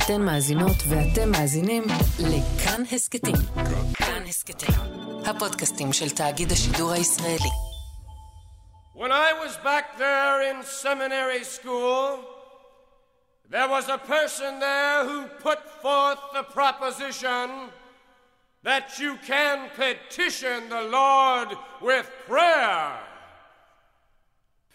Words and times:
אתן 0.00 0.22
מאזינות 0.22 0.76
ואתם 0.88 1.30
מאזינים 1.30 1.84
לכאן 2.18 2.82
הסכתים. 2.92 3.34
כאן 3.94 4.22
הסכתים, 4.28 4.74
הפודקאסטים 5.26 5.92
של 5.92 6.10
תאגיד 6.10 6.52
השידור 6.52 6.92
הישראלי. 6.92 7.50
When 8.94 9.12
I 9.12 9.32
was 9.44 9.56
back 9.58 9.98
there 9.98 10.40
in 10.50 10.62
seminary 10.62 11.44
school, 11.44 12.24
there 13.50 13.68
was 13.68 13.88
a 13.88 13.98
person 13.98 14.58
there 14.58 15.04
who 15.08 15.26
put 15.48 15.60
forth 15.82 16.22
the 16.32 16.44
proposition 16.58 17.46
that 18.68 18.98
you 18.98 19.12
can 19.32 19.56
petition 19.76 20.58
the 20.68 20.84
Lord 21.00 21.48
with 21.88 22.06
prayer. 22.26 22.98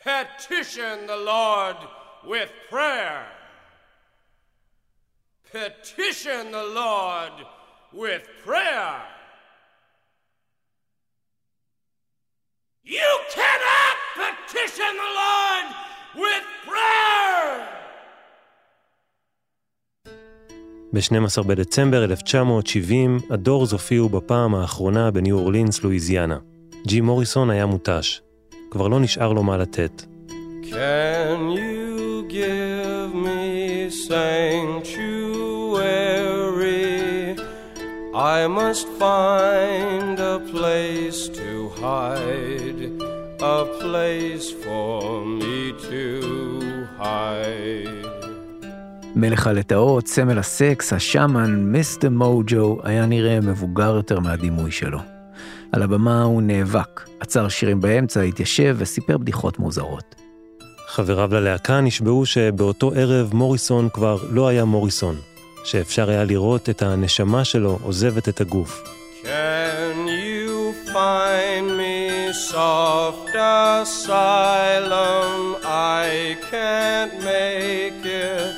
Petition 0.04 1.07
the 1.07 1.21
Lord 1.36 1.77
with 2.23 2.52
prayer. 2.70 3.25
Petition 5.52 6.50
the 6.50 6.64
Lord 6.75 7.34
with 7.94 8.25
prayer. 8.44 8.94
You 12.84 13.11
cannot 13.36 13.96
petition 14.21 14.93
the 15.04 15.11
Lord 15.22 15.66
with 16.16 16.46
prayer! 16.66 17.76
ב-12 20.93 21.43
בדצמבר 21.43 22.04
1970, 22.04 23.18
הדורס 23.30 23.72
הופיעו 23.72 24.08
בפעם 24.08 24.54
האחרונה 24.54 25.10
בניו 25.10 25.36
אורלינס, 25.38 25.82
לואיזיאנה. 25.82 26.38
ג'י 26.86 27.00
מוריסון 27.00 27.50
היה 27.50 27.66
מותש. 27.66 28.21
כבר 28.71 28.88
לא 28.88 29.00
נשאר 29.00 29.32
לו 29.32 29.43
מה 29.43 29.57
לתת. 29.57 30.02
Can 30.63 31.50
you 31.57 32.24
give 32.28 33.14
me 33.14 33.91
sanctuary? 34.08 35.25
I 38.42 38.46
must 38.60 38.86
find 39.04 40.16
a 40.34 40.36
place 40.52 41.20
to 41.40 41.50
hide, 41.82 42.80
a 43.56 43.60
place 43.80 44.46
for 44.62 45.24
me 45.40 45.58
to 45.88 46.04
hide. 46.98 48.06
מלך 49.14 49.46
הלטאות, 49.46 50.06
סמל 50.06 50.38
הסקס, 50.38 50.92
השאמן, 50.92 51.54
מיסטר 51.72 52.10
מוג'ו, 52.10 52.78
היה 52.82 53.06
נראה 53.06 53.40
מבוגר 53.40 53.96
יותר 53.96 54.20
מהדימוי 54.20 54.70
שלו. 54.70 54.98
על 55.72 55.82
הבמה 55.82 56.22
הוא 56.22 56.42
נאבק, 56.42 57.08
עצר 57.20 57.48
שירים 57.48 57.80
באמצע, 57.80 58.20
התיישב 58.20 58.76
וסיפר 58.78 59.18
בדיחות 59.18 59.58
מוזרות. 59.58 60.14
חבריו 60.86 61.34
ללהקה 61.34 61.80
נשבעו 61.80 62.26
שבאותו 62.26 62.92
ערב 62.96 63.30
מוריסון 63.34 63.88
כבר 63.92 64.18
לא 64.30 64.48
היה 64.48 64.64
מוריסון, 64.64 65.16
שאפשר 65.67 66.11
היה 66.11 66.25
לראות 66.25 66.69
את 66.69 66.83
הנשמה 66.83 67.45
שלו 67.45 67.78
עוזבת 67.83 68.28
את 68.28 68.41
הגוף. 68.41 68.83
Can 69.22 69.98
you 70.25 70.75
find 70.95 71.67
me 71.81 72.33
soft 72.50 73.34
asylum? 73.81 75.39
I 75.64 76.37
can't 76.50 77.14
make 77.33 78.05
it 78.05 78.56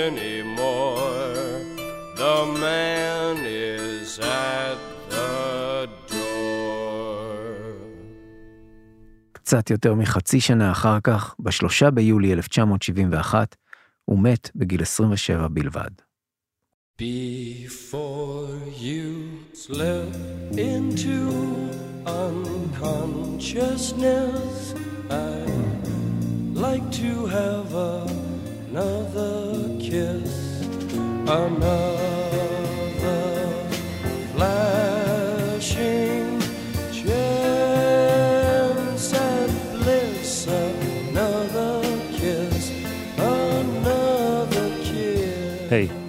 anymore. 0.00 1.34
The 2.22 2.38
man 2.64 3.34
is 3.70 4.18
at 4.18 4.78
the 5.10 5.88
door. 6.10 7.24
קצת 9.32 9.70
יותר 9.70 9.94
מחצי 9.94 10.40
שנה 10.40 10.70
אחר 10.72 10.98
כך, 11.04 11.34
בשלושה 11.40 11.90
ביולי 11.90 12.32
1971, 12.32 13.56
הוא 14.04 14.18
מת 14.18 14.50
בגיל 14.54 14.82
27 14.82 15.48
בלבד. 15.48 15.90
Before 16.96 18.56
you 18.78 19.40
slip 19.52 20.14
into 20.56 21.68
unconsciousness, 22.06 24.74
I'd 25.10 26.54
like 26.54 26.88
to 26.92 27.26
have 27.26 27.74
another 27.74 29.76
kiss, 29.80 30.62
another 31.26 31.93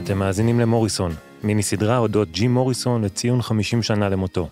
אתם 0.05 0.17
מאזינים 0.17 0.59
למוריסון, 0.59 1.11
מיני 1.43 1.63
סדרה 1.63 1.97
אודות 1.97 2.31
ג'י 2.31 2.47
מוריסון 2.47 3.03
לציון 3.03 3.41
50 3.41 3.83
שנה 3.83 4.09
למותו. 4.09 4.49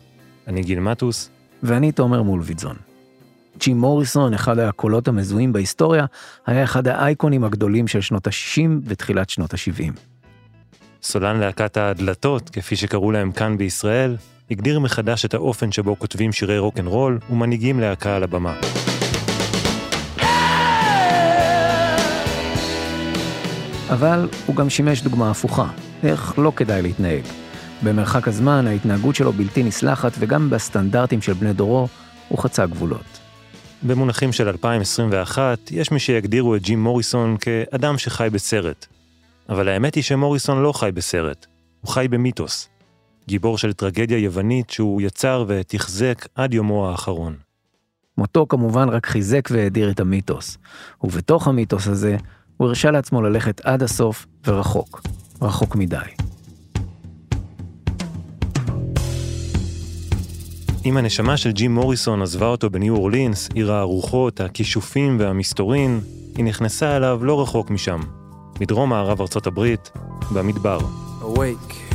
אני 0.47 0.61
גיל 0.61 0.79
מטוס, 0.79 1.29
ואני 1.63 1.91
תומר 1.91 2.21
מולביטזון. 2.21 2.75
ג'י 3.59 3.73
מוריסון, 3.73 4.33
אחד 4.33 4.59
הקולות 4.59 5.07
המזוהים 5.07 5.53
בהיסטוריה, 5.53 6.05
היה 6.45 6.63
אחד 6.63 6.87
האייקונים 6.87 7.43
הגדולים 7.43 7.87
של 7.87 8.01
שנות 8.01 8.27
ה-60 8.27 8.69
ותחילת 8.85 9.29
שנות 9.29 9.53
ה-70. 9.53 9.93
סולן 11.03 11.39
להקת 11.39 11.77
הדלתות, 11.77 12.49
כפי 12.49 12.75
שקראו 12.75 13.11
להם 13.11 13.31
כאן 13.31 13.57
בישראל, 13.57 14.17
הגדיר 14.51 14.79
מחדש 14.79 15.25
את 15.25 15.33
האופן 15.33 15.71
שבו 15.71 15.99
כותבים 15.99 16.31
שירי 16.31 16.59
רוקנרול 16.59 17.19
ומנהיגים 17.29 17.79
להקה 17.79 18.15
על 18.15 18.23
הבמה. 18.23 18.53
אבל 23.93 24.27
הוא 24.45 24.55
גם 24.55 24.69
שימש 24.69 25.01
דוגמה 25.01 25.31
הפוכה, 25.31 25.67
איך 26.03 26.39
לא 26.39 26.51
כדאי 26.55 26.81
להתנהג. 26.81 27.23
במרחק 27.83 28.27
הזמן 28.27 28.67
ההתנהגות 28.67 29.15
שלו 29.15 29.33
בלתי 29.33 29.63
נסלחת 29.63 30.11
וגם 30.19 30.49
בסטנדרטים 30.49 31.21
של 31.21 31.33
בני 31.33 31.53
דורו 31.53 31.87
הוא 32.29 32.39
חצה 32.39 32.65
גבולות. 32.65 33.19
במונחים 33.83 34.31
של 34.31 34.47
2021, 34.47 35.59
יש 35.71 35.91
מי 35.91 35.99
שיגדירו 35.99 36.55
את 36.55 36.61
ג'ים 36.61 36.83
מוריסון 36.83 37.37
כאדם 37.39 37.97
שחי 37.97 38.27
בסרט. 38.31 38.85
אבל 39.49 39.67
האמת 39.67 39.95
היא 39.95 40.03
שמוריסון 40.03 40.61
לא 40.61 40.71
חי 40.71 40.89
בסרט, 40.93 41.45
הוא 41.81 41.91
חי 41.91 42.07
במיתוס. 42.09 42.69
גיבור 43.27 43.57
של 43.57 43.73
טרגדיה 43.73 44.17
יוונית 44.17 44.69
שהוא 44.69 45.01
יצר 45.01 45.45
ותחזק 45.47 46.27
עד 46.35 46.53
יומו 46.53 46.89
האחרון. 46.89 47.35
מותו 48.17 48.45
כמובן 48.49 48.89
רק 48.89 49.05
חיזק 49.05 49.49
והאדיר 49.51 49.91
את 49.91 49.99
המיתוס, 49.99 50.57
ובתוך 51.03 51.47
המיתוס 51.47 51.87
הזה 51.87 52.17
הוא 52.57 52.67
הרשה 52.67 52.91
לעצמו 52.91 53.21
ללכת 53.21 53.61
עד 53.61 53.83
הסוף 53.83 54.25
ורחוק, 54.47 55.01
רחוק 55.41 55.75
מדי. 55.75 55.97
אם 60.85 60.97
הנשמה 60.97 61.37
של 61.37 61.51
ג'ים 61.51 61.73
מוריסון 61.73 62.21
עזבה 62.21 62.47
אותו 62.47 62.69
בניו 62.69 62.95
אורלינס, 62.95 63.49
עיר 63.53 63.71
הרוחות, 63.71 64.41
הכישופים 64.41 65.17
והמסתורין, 65.19 65.99
היא 66.37 66.45
נכנסה 66.45 66.97
אליו 66.97 67.19
לא 67.23 67.41
רחוק 67.41 67.69
משם, 67.69 67.99
מדרום 68.61 68.89
מערב 68.89 69.21
ארצות 69.21 69.47
הברית, 69.47 69.91
במדבר. 70.33 70.79
Awake. 71.21 71.92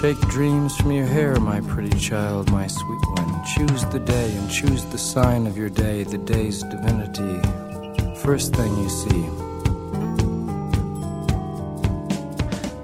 Shake 0.00 0.22
dreams 0.38 0.72
from 0.78 0.92
your 0.92 1.10
hair, 1.16 1.32
my 1.52 1.60
pretty 1.72 1.98
child, 2.08 2.44
my 2.58 2.66
sweet 2.78 3.04
one. 3.20 3.30
Choose 3.54 3.82
the 3.96 4.02
day 4.16 4.28
and 4.38 4.46
choose 4.58 4.82
the 4.94 5.02
sign 5.12 5.42
of 5.50 5.54
your 5.60 5.68
day, 5.84 5.96
the 6.04 6.22
day's 6.34 6.58
divinity. 6.72 7.34
First 8.24 8.48
thing 8.56 8.72
you 8.82 8.88
see. 8.88 9.24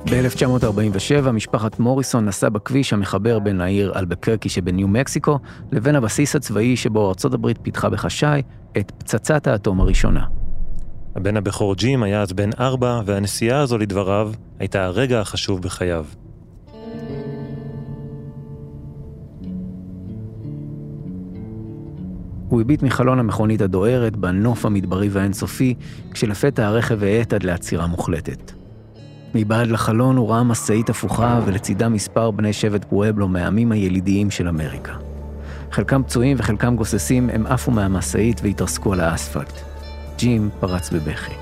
ב-1947 0.05 1.31
משפחת 1.31 1.79
מוריסון 1.79 2.25
נסעה 2.25 2.51
בכביש 2.51 2.93
המחבר 2.93 3.39
בין 3.39 3.61
העיר 3.61 3.93
אלבקרקי 3.97 4.49
שבניו 4.49 4.89
מקסיקו 4.89 5.39
לבין 5.73 5.97
הבסיס 5.97 6.37
הצבאי 6.37 6.77
שבו 6.77 7.09
ארצות 7.09 7.35
הברית 7.35 7.59
פיתחה 7.63 7.91
בחשאי 7.91 8.43
את 8.79 8.93
פצצת 8.99 9.47
האטום 9.47 9.81
הראשונה. 9.81 10.25
הבן 11.17 11.37
הבכור 11.37 11.75
ג'ים 11.75 12.03
היה 12.03 12.23
אז 12.23 12.33
בן 12.33 12.51
ארבע, 12.61 13.01
והנסיעה 13.07 13.61
הזו 13.61 13.79
לדבריו 13.79 14.33
הייתה 14.59 14.85
הרגע 14.85 15.21
החשוב 15.21 15.63
בחייו. 15.63 16.05
הוא 22.49 22.61
הביט 22.61 22.83
מחלון 22.83 23.19
המכונית 23.19 23.61
הדוהרת 23.61 24.17
בנוף 24.17 24.67
המדברי 24.67 25.09
והאינסופי, 25.09 25.75
כשלפתע 26.11 26.67
הרכב 26.67 27.03
האט 27.03 27.33
עד 27.33 27.43
לעצירה 27.43 27.87
מוחלטת. 27.87 28.53
מבעד 29.35 29.67
לחלון 29.67 30.17
הוא 30.17 30.31
ראה 30.31 30.43
משאית 30.43 30.91
הפוכה 30.91 31.41
ולצידה 31.47 31.89
מספר 31.89 32.31
בני 32.31 32.53
שבט 32.53 32.85
פואבלו 32.85 33.29
מהעמים 33.29 33.73
הילידיים 33.73 34.31
של 34.31 34.49
אמריקה. 34.49 34.93
חלקם 35.73 36.03
פצועים 36.03 36.37
וחלקם 36.41 36.77
גוססים, 36.77 37.31
הם 37.31 37.47
עפו 37.47 37.71
מהמשאית 37.71 38.41
והתרסקו 38.43 38.93
על 38.93 39.01
האספלט. 39.01 39.53
ג'ים 40.19 40.51
פרץ 40.61 40.91
בבכי. 40.91 41.35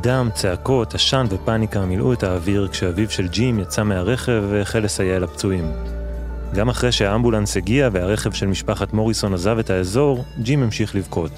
דם, 0.00 0.28
צעקות, 0.34 0.94
עשן 0.94 1.26
ופאניקה 1.30 1.86
מילאו 1.86 2.12
את 2.12 2.22
האוויר 2.22 2.68
כשאביו 2.68 3.10
של 3.10 3.28
ג'ים 3.28 3.58
יצא 3.58 3.82
מהרכב 3.82 4.42
והחל 4.50 4.78
לסייע 4.78 5.18
לפצועים. 5.18 5.64
גם 6.54 6.68
אחרי 6.68 6.92
שהאמבולנס 6.92 7.56
הגיע 7.56 7.88
והרכב 7.92 8.32
של 8.32 8.46
משפחת 8.46 8.92
מוריסון 8.92 9.34
עזב 9.34 9.58
את 9.58 9.70
האזור, 9.70 10.24
ג'ים 10.42 10.62
המשיך 10.62 10.94
לבכות. 10.94 11.30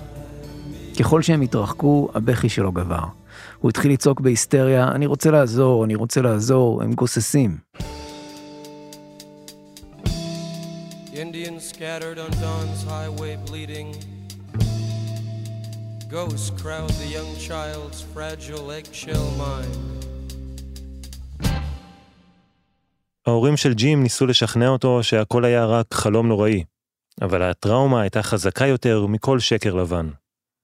ככל 0.98 1.22
שהם 1.22 1.40
התרחקו, 1.40 2.08
הבכי 2.14 2.48
שלו 2.48 2.72
גבר. 2.72 3.04
הוא 3.60 3.68
התחיל 3.70 3.92
לצעוק 3.92 4.20
בהיסטריה, 4.20 4.88
אני 4.88 5.06
רוצה 5.06 5.30
לעזור, 5.30 5.84
אני 5.84 5.94
רוצה 5.94 6.22
לעזור, 6.22 6.82
הם 6.82 6.92
גוססים. 6.92 7.56
Indians 11.14 11.62
scattered 11.74 12.18
on 12.18 12.32
Dawn's 12.44 12.82
highway 12.92 13.34
bleeding. 13.48 13.90
Ghosts 16.10 16.50
crowd 16.60 16.90
the 17.02 17.08
young 17.16 17.32
child's 17.48 18.00
fragile 18.12 18.70
eggshell 18.78 19.28
mind. 19.38 20.03
ההורים 23.26 23.56
של 23.56 23.74
ג'ים 23.74 24.02
ניסו 24.02 24.26
לשכנע 24.26 24.68
אותו 24.68 25.02
שהכל 25.02 25.44
היה 25.44 25.64
רק 25.64 25.94
חלום 25.94 26.28
נוראי, 26.28 26.64
אבל 27.22 27.42
הטראומה 27.42 28.00
הייתה 28.00 28.22
חזקה 28.22 28.66
יותר 28.66 29.06
מכל 29.06 29.38
שקר 29.38 29.74
לבן. 29.74 30.08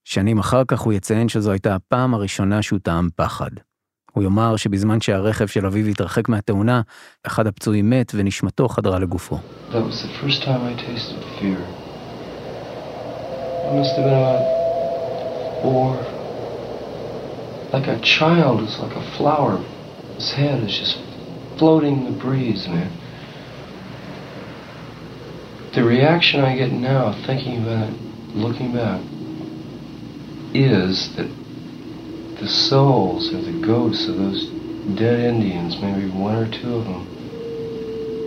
שנים 0.05 0.39
אחר 0.39 0.63
כך 0.67 0.79
הוא 0.79 0.93
יציין 0.93 1.29
שזו 1.29 1.51
הייתה 1.51 1.75
הפעם 1.75 2.13
הראשונה 2.13 2.61
שהוא 2.61 2.79
טעם 2.83 3.09
פחד. 3.15 3.49
הוא 4.11 4.23
יאמר 4.23 4.55
שבזמן 4.55 5.01
שהרכב 5.01 5.47
של 5.47 5.65
אביו 5.65 5.85
התרחק 5.85 6.29
מהתאונה, 6.29 6.81
אחד 7.27 7.47
הפצועים 7.47 7.89
מת 7.89 8.11
ונשמתו 8.15 8.67
חדרה 8.67 8.99
לגופו. 8.99 9.37
Like 17.73 17.87
a 17.87 17.99
child, 18.17 18.57
it's 18.65 18.77
like 18.83 18.97
a 19.03 19.05
flower. 19.17 19.55
His 20.17 20.29
head 20.33 20.59
is 20.67 20.73
just 20.81 21.10
floating 21.60 21.98
in 21.98 22.04
the 22.12 22.18
breeze, 22.18 22.66
man. 22.68 22.90
The 25.74 25.84
reaction 25.84 26.40
I 26.40 26.56
get 26.56 26.72
now, 26.72 27.12
thinking 27.26 27.62
about 27.62 27.90
it, 27.90 28.00
looking 28.34 28.72
back, 28.72 29.00
is 30.54 31.14
that 31.16 31.28
the 32.40 32.48
souls 32.48 33.32
or 33.32 33.40
the 33.42 33.66
ghosts 33.66 34.08
of 34.08 34.16
those 34.16 34.48
dead 34.96 35.20
Indians, 35.20 35.76
maybe 35.80 36.08
one 36.08 36.36
or 36.36 36.48
two 36.50 36.76
of 36.76 36.84
them, 36.84 37.02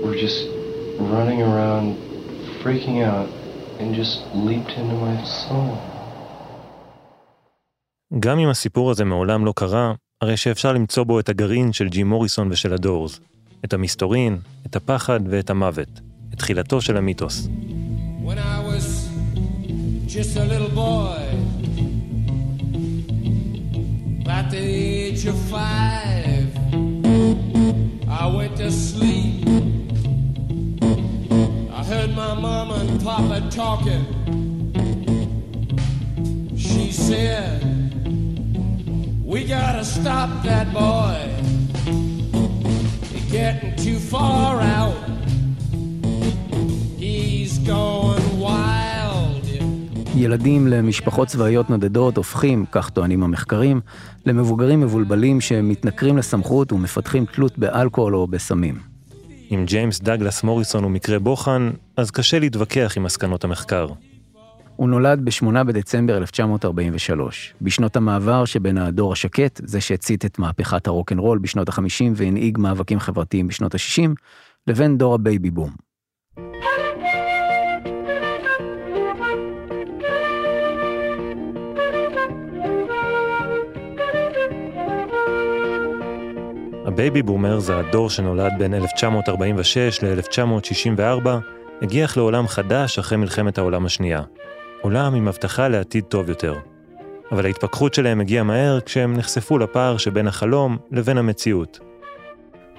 were 0.03 0.15
just 0.15 0.47
running 0.99 1.41
around, 1.41 1.97
freaking 2.61 3.03
out, 3.03 3.29
and 3.79 3.95
just 3.95 4.21
leaped 4.33 4.71
into 4.71 4.95
my 4.95 5.23
soul. 5.23 5.77
גם 8.19 8.39
אם 8.39 8.49
הסיפור 8.49 8.91
הזה 8.91 9.05
מעולם 9.05 9.45
לא 9.45 9.53
קרה, 9.55 9.93
הרי 10.24 10.36
שאפשר 10.36 10.72
למצוא 10.72 11.04
בו 11.04 11.20
את 11.20 11.28
הגרעין 11.28 11.72
של 11.72 11.88
ג'ים 11.88 12.08
מוריסון 12.08 12.48
ושל 12.50 12.72
הדורס, 12.72 13.20
את 13.64 13.72
המסתורין, 13.72 14.38
את 14.66 14.76
הפחד 14.76 15.20
ואת 15.30 15.50
המוות, 15.50 16.00
את 16.34 16.38
תחילתו 16.38 16.80
של 16.80 16.96
המיתוס. 16.96 17.48
When 18.26 18.38
I 18.38 18.58
was 18.70 18.86
just 20.14 20.36
a 20.36 20.44
little 20.52 20.74
boy, 20.74 21.20
at 24.38 24.46
the 24.54 24.64
age 24.92 25.22
of 25.32 25.38
five, 25.56 26.46
I 28.22 28.24
went 28.36 28.54
to 28.62 28.68
sleep. 28.88 29.46
I 31.78 31.80
heard 31.92 32.10
my 32.22 32.32
mama 32.46 32.76
and 32.82 32.92
papa 33.08 33.38
talking. 33.62 34.04
She 36.66 36.84
said, 37.06 37.60
We 39.34 39.42
gotta 39.42 39.84
stop 39.84 40.30
that 40.48 40.66
boy. 40.72 41.16
He's 43.12 43.26
getting 43.32 43.74
too 43.84 43.98
far 44.12 44.52
out. 44.78 45.00
He's 47.04 47.58
going 47.66 48.26
wild. 48.40 49.44
ילדים 50.16 50.66
למשפחות 50.66 51.28
צבאיות 51.28 51.70
נודדות 51.70 52.16
הופכים, 52.16 52.64
כך 52.72 52.90
טוענים 52.90 53.22
המחקרים, 53.22 53.80
למבוגרים 54.26 54.80
מבולבלים 54.80 55.40
שמתנכרים 55.40 56.16
לסמכות 56.16 56.72
ומפתחים 56.72 57.26
תלות 57.26 57.58
באלכוהול 57.58 58.16
או 58.16 58.26
בסמים. 58.26 58.78
אם 59.50 59.64
ג'יימס 59.66 60.00
דגלס 60.00 60.42
מוריסון 60.42 60.84
הוא 60.84 60.90
מקרה 60.90 61.18
בוחן, 61.18 61.70
אז 61.96 62.10
קשה 62.10 62.38
להתווכח 62.38 62.92
עם 62.96 63.02
מסקנות 63.02 63.44
המחקר. 63.44 63.86
הוא 64.76 64.88
נולד 64.88 65.24
ב-8 65.24 65.64
בדצמבר 65.64 66.16
1943, 66.16 67.54
בשנות 67.60 67.96
המעבר 67.96 68.44
שבין 68.44 68.78
הדור 68.78 69.12
השקט, 69.12 69.60
זה 69.64 69.80
שהצית 69.80 70.24
את 70.24 70.38
מהפכת 70.38 70.86
הרוקנרול 70.86 71.38
בשנות 71.38 71.68
ה-50 71.68 72.04
והנהיג 72.14 72.58
מאבקים 72.58 73.00
חברתיים 73.00 73.48
בשנות 73.48 73.74
ה-60, 73.74 74.10
לבין 74.66 74.98
דור 74.98 75.14
הבייבי 75.14 75.50
בום. 75.50 75.70
הבייבי 86.86 87.22
בומר 87.22 87.58
זה 87.58 87.78
הדור 87.78 88.10
שנולד 88.10 88.52
בין 88.58 88.74
1946 88.74 90.02
ל-1964, 90.02 91.28
הגיח 91.82 92.16
לעולם 92.16 92.48
חדש 92.48 92.98
אחרי 92.98 93.18
מלחמת 93.18 93.58
העולם 93.58 93.86
השנייה. 93.86 94.22
עולם 94.84 95.14
עם 95.14 95.28
הבטחה 95.28 95.68
לעתיד 95.68 96.04
טוב 96.04 96.28
יותר. 96.28 96.54
אבל 97.32 97.46
ההתפכחות 97.46 97.94
שלהם 97.94 98.20
הגיעה 98.20 98.44
מהר 98.44 98.80
כשהם 98.80 99.16
נחשפו 99.16 99.58
לפער 99.58 99.96
שבין 99.96 100.26
החלום 100.26 100.76
לבין 100.92 101.18
המציאות. 101.18 101.78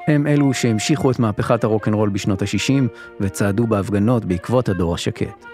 הם 0.07 0.27
אלו 0.27 0.53
שהמשיכו 0.53 1.11
את 1.11 1.19
מהפכת 1.19 1.63
הרוקנרול 1.63 2.09
בשנות 2.09 2.41
ה-60 2.41 2.83
וצעדו 3.19 3.67
בהפגנות 3.67 4.25
בעקבות 4.25 4.69
הדור 4.69 4.93
השקט. 4.93 5.45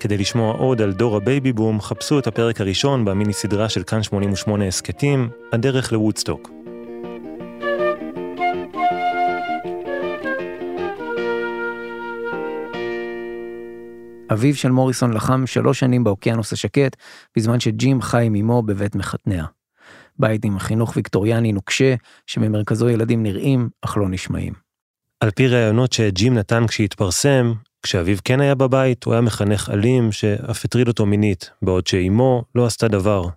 כדי 0.00 0.16
לשמוע 0.16 0.54
עוד 0.54 0.82
על 0.82 0.92
דור 0.92 1.16
הבייבי 1.16 1.52
בום, 1.52 1.80
חפשו 1.80 2.18
את 2.18 2.26
הפרק 2.26 2.60
הראשון 2.60 3.04
במיני 3.04 3.32
סדרה 3.32 3.68
של 3.68 3.82
כאן 3.82 4.02
88 4.02 4.66
הסכתים, 4.66 5.28
הדרך 5.52 5.92
לוודסטוק. 5.92 6.61
אביו 14.32 14.54
של 14.54 14.70
מוריסון 14.70 15.12
לחם 15.12 15.46
שלוש 15.46 15.80
שנים 15.80 16.04
באוקיינוס 16.04 16.52
השקט, 16.52 16.96
בזמן 17.36 17.60
שג'ים 17.60 18.02
חי 18.02 18.24
עם 18.26 18.34
אמו 18.34 18.62
בבית 18.62 18.94
מחתניה. 18.94 19.44
בית 20.18 20.44
עם 20.44 20.58
חינוך 20.58 20.92
ויקטוריאני 20.96 21.52
נוקשה, 21.52 21.94
שבמרכזו 22.26 22.88
ילדים 22.88 23.22
נראים, 23.22 23.68
אך 23.82 23.96
לא 23.96 24.08
נשמעים. 24.08 24.52
על 25.20 25.30
פי 25.30 25.46
ראיונות 25.46 25.92
שג'ים 25.92 26.34
נתן 26.34 26.66
כשהתפרסם, 26.66 27.52
כשאביו 27.82 28.16
כן 28.24 28.40
היה 28.40 28.54
בבית, 28.54 29.04
הוא 29.04 29.14
היה 29.14 29.20
מחנך 29.20 29.70
אלים 29.72 30.12
שאף 30.12 30.64
הטריד 30.64 30.88
אותו 30.88 31.06
מינית, 31.06 31.50
בעוד 31.62 31.86
שאימו 31.86 32.44
לא 32.54 32.66
עשתה 32.66 32.88
דבר. 32.88 33.28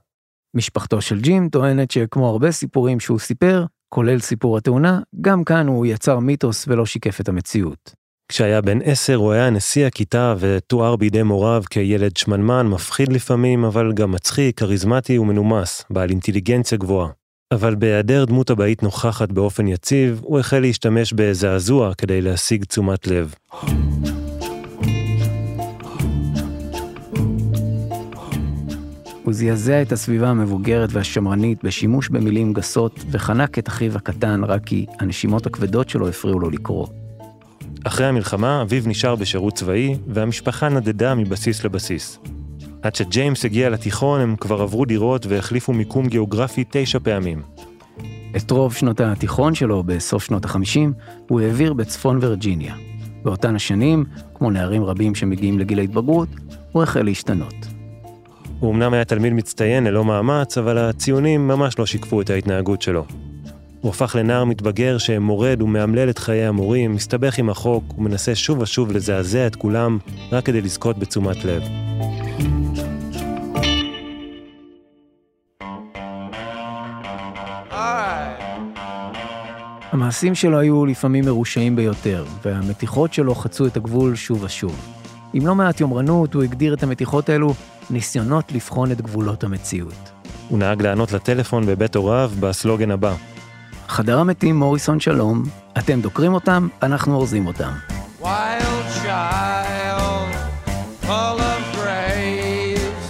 משפחתו 0.53 1.01
של 1.01 1.21
ג'ים 1.21 1.49
טוענת 1.49 1.91
שכמו 1.91 2.29
הרבה 2.29 2.51
סיפורים 2.51 2.99
שהוא 2.99 3.19
סיפר, 3.19 3.65
כולל 3.89 4.19
סיפור 4.19 4.57
התאונה, 4.57 4.99
גם 5.21 5.43
כאן 5.43 5.67
הוא 5.67 5.85
יצר 5.85 6.19
מיתוס 6.19 6.67
ולא 6.67 6.85
שיקף 6.85 7.21
את 7.21 7.29
המציאות. 7.29 8.04
כשהיה 8.29 8.61
בן 8.61 8.79
עשר 8.83 9.15
הוא 9.15 9.31
היה 9.31 9.49
נשיא 9.49 9.85
הכיתה 9.85 10.35
ותואר 10.39 10.95
בידי 10.95 11.23
מוריו 11.23 11.63
כילד 11.69 12.17
שמנמן, 12.17 12.67
מפחיד 12.67 13.13
לפעמים, 13.13 13.65
אבל 13.65 13.93
גם 13.93 14.11
מצחיק, 14.11 14.59
כריזמטי 14.59 15.17
ומנומס, 15.17 15.85
בעל 15.89 16.09
אינטליגנציה 16.09 16.77
גבוהה. 16.77 17.09
אבל 17.51 17.75
בהיעדר 17.75 18.25
דמות 18.25 18.49
הבאית 18.49 18.83
נוכחת 18.83 19.31
באופן 19.31 19.67
יציב, 19.67 20.21
הוא 20.23 20.39
החל 20.39 20.59
להשתמש 20.59 21.13
בזעזוע 21.13 21.93
כדי 21.93 22.21
להשיג 22.21 22.63
תשומת 22.63 23.07
לב. 23.07 23.33
הוא 29.23 29.33
זעזע 29.33 29.81
את 29.81 29.91
הסביבה 29.91 30.29
המבוגרת 30.29 30.89
והשמרנית 30.91 31.63
בשימוש 31.63 32.09
במילים 32.09 32.53
גסות, 32.53 32.99
וחנק 33.11 33.59
את 33.59 33.67
אחיו 33.67 33.95
הקטן 33.95 34.43
רק 34.43 34.63
כי 34.65 34.85
הנשימות 34.99 35.45
הכבדות 35.45 35.89
שלו 35.89 36.07
הפריעו 36.07 36.39
לו 36.39 36.49
לקרוא. 36.49 36.87
אחרי 37.87 38.05
המלחמה, 38.05 38.61
אביו 38.61 38.83
נשאר 38.85 39.15
בשירות 39.15 39.53
צבאי, 39.53 39.97
והמשפחה 40.07 40.69
נדדה 40.69 41.15
מבסיס 41.15 41.63
לבסיס. 41.63 42.19
עד 42.81 42.95
שג'יימס 42.95 43.45
הגיע 43.45 43.69
לתיכון, 43.69 44.21
הם 44.21 44.35
כבר 44.35 44.61
עברו 44.61 44.85
דירות 44.85 45.25
והחליפו 45.25 45.73
מיקום 45.73 46.07
גיאוגרפי 46.07 46.63
תשע 46.69 46.99
פעמים. 46.99 47.41
את 48.35 48.51
רוב 48.51 48.73
שנות 48.73 49.01
התיכון 49.01 49.55
שלו, 49.55 49.83
בסוף 49.83 50.23
שנות 50.23 50.45
ה-50, 50.45 50.79
הוא 51.29 51.41
העביר 51.41 51.73
בצפון 51.73 52.17
וירג'יניה. 52.21 52.75
באותן 53.23 53.55
השנים, 53.55 54.05
כמו 54.33 54.51
נערים 54.51 54.83
רבים 54.83 55.15
שמגיעים 55.15 55.59
לגיל 55.59 55.79
ההתבגרות, 55.79 56.29
הוא 56.71 56.83
החל 56.83 57.03
להשתנות. 57.03 57.55
הוא 58.59 58.71
אמנם 58.71 58.93
היה 58.93 59.05
תלמיד 59.05 59.33
מצטיין 59.33 59.83
ללא 59.83 60.05
מאמץ, 60.05 60.57
אבל 60.57 60.77
הציונים 60.77 61.47
ממש 61.47 61.79
לא 61.79 61.85
שיקפו 61.85 62.21
את 62.21 62.29
ההתנהגות 62.29 62.81
שלו. 62.81 63.05
הוא 63.85 63.89
הפך 63.89 64.15
לנער 64.19 64.43
מתבגר 64.43 64.97
שמורד 64.97 65.61
ומאמלל 65.61 66.09
את 66.09 66.17
חיי 66.17 66.45
המורים, 66.45 66.93
מסתבך 66.93 67.37
עם 67.37 67.49
החוק 67.49 67.83
ומנסה 67.97 68.35
שוב 68.35 68.59
ושוב 68.59 68.91
לזעזע 68.91 69.47
את 69.47 69.55
כולם 69.55 69.97
רק 70.31 70.45
כדי 70.45 70.61
לזכות 70.61 70.99
בתשומת 70.99 71.45
לב. 71.45 71.63
המעשים 79.91 80.35
שלו 80.35 80.59
היו 80.59 80.85
לפעמים 80.85 81.25
מרושעים 81.25 81.75
ביותר, 81.75 82.25
והמתיחות 82.43 83.13
שלו 83.13 83.35
חצו 83.35 83.67
את 83.67 83.77
הגבול 83.77 84.15
שוב 84.15 84.43
ושוב. 84.43 84.95
עם 85.33 85.47
לא 85.47 85.55
מעט 85.55 85.81
יומרנות 85.81 86.33
הוא 86.33 86.43
הגדיר 86.43 86.73
את 86.73 86.83
המתיחות 86.83 87.29
האלו 87.29 87.53
ניסיונות 87.89 88.51
לבחון 88.51 88.91
את 88.91 89.01
גבולות 89.01 89.43
המציאות. 89.43 90.11
הוא 90.49 90.59
נהג 90.59 90.81
לענות 90.81 91.11
לטלפון 91.11 91.65
בבית 91.65 91.95
הוריו 91.95 92.31
בסלוגן 92.39 92.91
הבא: 92.91 93.15
חדר 93.87 94.19
המתים 94.19 94.55
מוריסון 94.55 94.99
שלום, 94.99 95.43
אתם 95.77 96.01
דוקרים 96.01 96.33
אותם, 96.33 96.67
אנחנו 96.83 97.15
אורזים 97.15 97.47
אותם. 97.47 97.71
Wild 98.21 98.85
child, 99.03 100.29
full 101.01 101.39
of 101.53 101.63
grace, 101.79 103.05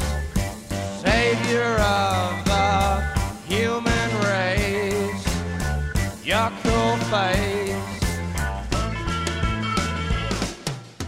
savior 1.04 1.74
of 1.80 2.34
the 2.52 2.68
human 3.50 4.10
race, 4.30 5.26
your 6.26 6.50
cruel 6.62 6.98
face. 7.12 7.56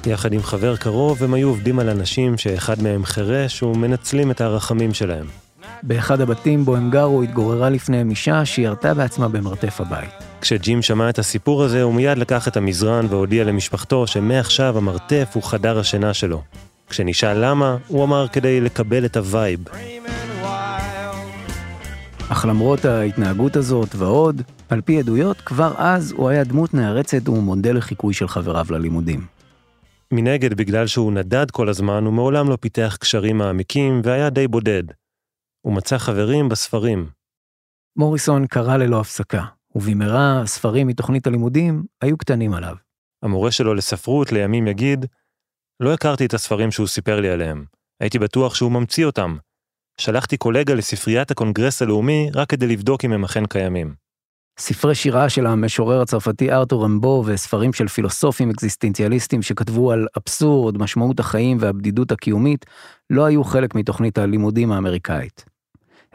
יחד 0.05 0.33
עם 0.33 0.43
חבר 0.43 0.75
קרוב 0.75 1.23
הם 1.23 1.33
היו 1.33 1.47
עובדים 1.47 1.79
על 1.79 1.89
אנשים 1.89 2.37
שאחד 2.37 2.81
מהם 2.81 3.05
חירש 3.05 3.63
ומנצלים 3.63 4.31
את 4.31 4.41
הרחמים 4.41 4.93
שלהם. 4.93 5.46
באחד 5.83 6.21
הבתים 6.21 6.65
בו 6.65 6.75
הם 6.75 6.89
גרו 6.89 7.23
התגוררה 7.23 7.69
לפניהם 7.69 8.09
אישה 8.09 8.45
שירתה 8.45 8.93
בעצמה 8.93 9.27
במרתף 9.27 9.81
הבית. 9.81 10.09
כשג'ים 10.41 10.81
שמע 10.81 11.09
את 11.09 11.19
הסיפור 11.19 11.63
הזה, 11.63 11.83
הוא 11.83 11.93
מיד 11.93 12.17
לקח 12.17 12.47
את 12.47 12.57
המזרן 12.57 13.05
והודיע 13.09 13.43
למשפחתו 13.43 14.07
שמעכשיו 14.07 14.77
המרתף 14.77 15.29
הוא 15.33 15.43
חדר 15.43 15.79
השינה 15.79 16.13
שלו. 16.13 16.41
כשנשאל 16.89 17.45
למה, 17.45 17.77
הוא 17.87 18.03
אמר 18.03 18.27
כדי 18.27 18.61
לקבל 18.61 19.05
את 19.05 19.17
ה 19.17 19.24
vibe. 19.24 19.59
אך 22.29 22.45
למרות 22.45 22.85
ההתנהגות 22.85 23.55
הזאת 23.55 23.95
ועוד, 23.95 24.41
על 24.69 24.81
פי 24.81 24.99
עדויות, 24.99 25.41
כבר 25.41 25.73
אז 25.77 26.11
הוא 26.17 26.29
היה 26.29 26.43
דמות 26.43 26.73
נערצת 26.73 27.29
ומודל 27.29 27.77
לחיקוי 27.77 28.13
של 28.13 28.27
חבריו 28.27 28.65
ללימודים. 28.69 29.25
מנגד, 30.11 30.53
בגלל 30.53 30.87
שהוא 30.87 31.11
נדד 31.11 31.51
כל 31.51 31.69
הזמן, 31.69 32.05
הוא 32.05 32.13
מעולם 32.13 32.49
לא 32.49 32.57
פיתח 32.61 32.97
קשרים 32.99 33.37
מעמיקים 33.37 34.01
והיה 34.03 34.29
די 34.29 34.47
בודד. 34.47 34.83
הוא 35.67 35.75
מצא 35.75 35.97
חברים 35.97 36.49
בספרים. 36.49 37.09
מוריסון 37.95 38.47
קרא 38.47 38.77
ללא 38.77 38.99
הפסקה, 38.99 39.45
ובמהרה 39.75 40.41
הספרים 40.41 40.87
מתוכנית 40.87 41.27
הלימודים 41.27 41.83
היו 42.01 42.17
קטנים 42.17 42.53
עליו. 42.53 42.75
המורה 43.23 43.51
שלו 43.51 43.73
לספרות 43.73 44.31
לימים 44.31 44.67
יגיד, 44.67 45.05
לא 45.79 45.93
הכרתי 45.93 46.25
את 46.25 46.33
הספרים 46.33 46.71
שהוא 46.71 46.87
סיפר 46.87 47.19
לי 47.19 47.29
עליהם. 47.29 47.65
הייתי 47.99 48.19
בטוח 48.19 48.55
שהוא 48.55 48.71
ממציא 48.71 49.05
אותם. 49.05 49.37
שלחתי 50.01 50.37
קולגה 50.37 50.73
לספריית 50.73 51.31
הקונגרס 51.31 51.81
הלאומי 51.81 52.29
רק 52.33 52.49
כדי 52.49 52.67
לבדוק 52.67 53.05
אם 53.05 53.11
הם 53.11 53.23
אכן 53.23 53.45
קיימים. 53.45 53.95
ספרי 54.59 54.95
שירה 54.95 55.29
של 55.29 55.47
המשורר 55.47 56.01
הצרפתי 56.01 56.51
ארתור 56.51 56.83
רמבו 56.83 57.23
וספרים 57.25 57.73
של 57.73 57.87
פילוסופים 57.87 58.49
אקזיסטנציאליסטים 58.49 59.41
שכתבו 59.41 59.91
על 59.91 60.07
אבסורד, 60.17 60.77
משמעות 60.77 61.19
החיים 61.19 61.57
והבדידות 61.59 62.11
הקיומית, 62.11 62.65
לא 63.09 63.25
היו 63.25 63.43
חלק 63.43 63.75
מתוכנית 63.75 64.17
הלימודים 64.17 64.71
האמריקאית. 64.71 65.56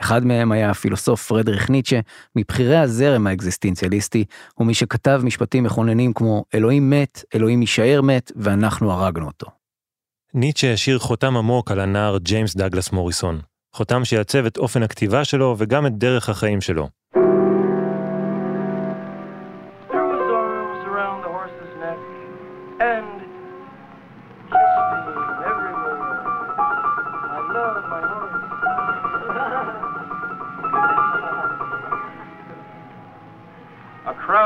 אחד 0.00 0.24
מהם 0.24 0.52
היה 0.52 0.70
הפילוסוף 0.70 1.26
פרדריך 1.26 1.70
ניטשה, 1.70 2.00
מבכירי 2.36 2.76
הזרם 2.76 3.26
האקזיסטנציאליסטי, 3.26 4.24
ומי 4.58 4.74
שכתב 4.74 5.20
משפטים 5.24 5.64
מכוננים 5.64 6.12
כמו 6.12 6.44
אלוהים 6.54 6.90
מת, 6.90 7.24
אלוהים 7.34 7.60
יישאר 7.60 8.00
מת, 8.02 8.32
ואנחנו 8.36 8.92
הרגנו 8.92 9.26
אותו. 9.26 9.46
ניטשה 10.34 10.72
השאיר 10.72 10.98
חותם 10.98 11.36
עמוק 11.36 11.70
על 11.70 11.80
הנער 11.80 12.18
ג'יימס 12.18 12.56
דאגלס 12.56 12.92
מוריסון. 12.92 13.40
חותם 13.74 14.04
שיעצב 14.04 14.46
את 14.46 14.56
אופן 14.58 14.82
הכתיבה 14.82 15.24
שלו 15.24 15.54
וגם 15.58 15.86
את 15.86 15.98
דרך 15.98 16.28
החיים 16.28 16.60
שלו. 16.60 16.88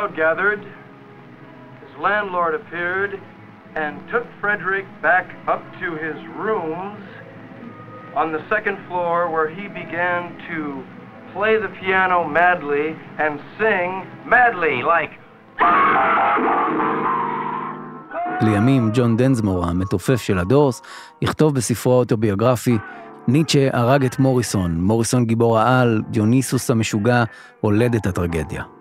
crowd 0.05 0.15
gathered. 0.15 0.61
His 1.83 1.93
landlord 2.07 2.53
appeared 2.61 3.11
and 3.81 3.93
took 4.13 4.25
Frederick 4.39 4.85
back 5.01 5.27
up 5.53 5.63
to 5.81 5.87
his 6.05 6.19
rooms 6.45 7.03
on 8.21 8.27
the 8.35 8.41
second 8.53 8.77
floor 8.87 9.17
where 9.33 9.49
he 9.57 9.65
began 9.81 10.21
to 10.49 10.59
play 11.33 11.53
the 11.65 11.71
piano 11.81 12.17
madly 12.41 12.87
and 13.23 13.33
sing 13.57 13.89
madly 14.35 14.77
like 14.93 15.13
לימים 18.41 18.91
ג'ון 18.93 19.17
דנזמור, 19.17 19.65
המתופף 19.65 20.21
של 20.21 20.37
הדורס, 20.37 20.81
יכתוב 21.21 21.55
בספרו 21.55 21.93
האוטוביוגרפי 21.93 22.77
ניטשה 23.27 23.69
הרג 23.73 24.05
את 24.05 24.19
מוריסון, 24.19 24.81
מוריסון 24.81 25.25
גיבור 25.25 25.59
העל, 25.59 26.01
דיוניסוס 26.09 26.71
המשוגע, 26.71 27.23
הולד 27.61 27.95
את 27.95 28.05
הטרגדיה. 28.05 28.74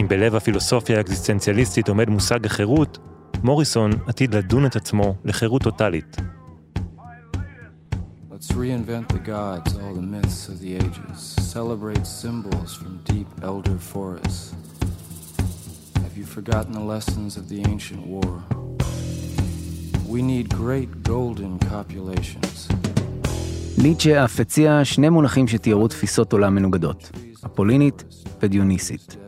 אם 0.00 0.08
בלב 0.08 0.34
הפילוסופיה 0.34 0.96
האקזיסטנציאליסטית 0.96 1.88
עומד 1.88 2.10
מושג 2.10 2.46
החירות, 2.46 2.98
מוריסון 3.42 3.90
עתיד 4.06 4.34
לדון 4.34 4.66
את 4.66 4.76
עצמו 4.76 5.14
לחירות 5.24 5.62
טוטאלית. 5.62 6.16
Let's 8.30 8.52
reinvent 8.52 9.08
the 9.08 9.22
gods, 9.34 9.70
all 9.82 9.94
the 10.00 10.08
myths 10.14 10.48
of 10.52 10.56
the 10.64 10.72
ages. 10.84 11.18
Celebrate 11.56 12.04
symbols 12.22 12.70
from 12.78 12.92
deep 13.12 13.28
elder 13.48 13.78
forests. 13.92 14.54
Have 16.04 16.14
you 16.20 16.26
forgotten 16.36 16.72
the 16.80 16.86
lessons 16.94 17.30
of 17.40 17.44
the 17.52 17.60
ancient 17.72 18.02
war? 18.14 18.32
We 20.14 20.20
need 20.32 20.46
great 20.64 20.90
golden 21.12 21.52
copulations. 21.70 22.68
ניטשה 23.82 24.24
אף 24.24 24.40
הציע 24.40 24.84
שני 24.84 25.08
מונחים 25.08 25.48
שתיארו 25.48 25.88
תפיסות 25.88 26.32
עולם 26.32 26.54
מנוגדות, 26.54 27.10
אפולינית 27.46 28.04
ודיוניסית. 28.42 29.23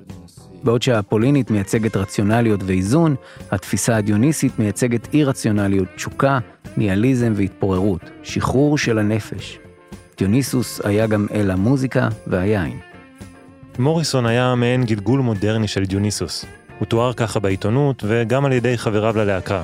בעוד 0.64 0.82
שהאפולינית 0.82 1.50
מייצגת 1.50 1.96
רציונליות 1.96 2.60
ואיזון, 2.66 3.14
התפיסה 3.50 3.96
הדיוניסית 3.96 4.58
מייצגת 4.58 5.14
אי-רציונליות, 5.14 5.88
תשוקה, 5.96 6.38
ניהליזם 6.76 7.32
והתפוררות, 7.36 8.00
שחרור 8.22 8.78
של 8.78 8.98
הנפש. 8.98 9.58
דיוניסוס 10.18 10.80
היה 10.84 11.06
גם 11.06 11.26
אל 11.34 11.50
המוזיקה 11.50 12.08
והיין. 12.26 12.78
מוריסון 13.78 14.26
היה 14.26 14.54
מעין 14.54 14.84
גלגול 14.84 15.20
מודרני 15.20 15.68
של 15.68 15.84
דיוניסוס. 15.84 16.44
הוא 16.78 16.86
תואר 16.86 17.12
ככה 17.12 17.40
בעיתונות 17.40 18.02
וגם 18.06 18.44
על 18.44 18.52
ידי 18.52 18.78
חבריו 18.78 19.16
ללהקה. 19.16 19.62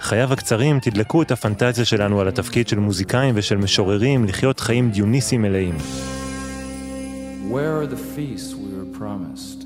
חייו 0.00 0.32
הקצרים 0.32 0.80
תדלקו 0.80 1.22
את 1.22 1.30
הפנטזיה 1.30 1.84
שלנו 1.84 2.20
על 2.20 2.28
התפקיד 2.28 2.68
של 2.68 2.78
מוזיקאים 2.78 3.34
ושל 3.36 3.56
משוררים 3.56 4.24
לחיות 4.24 4.60
חיים 4.60 4.90
דיוניסיים 4.90 5.42
מלאים. 5.42 5.74
Where 7.50 7.82
are 7.82 7.86
the 7.86 8.00
feasts 8.16 8.54
we 8.54 8.70
were 8.78 8.98
promised? 8.98 9.59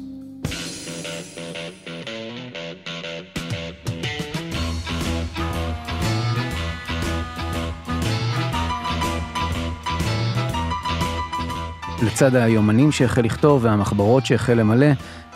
לצד 12.04 12.37
היומנים 12.37 12.92
שהחל 12.92 13.23
לכתוב 13.23 13.64
והמחברות 13.64 14.26
שהחל 14.26 14.54
למלא, 14.54 14.87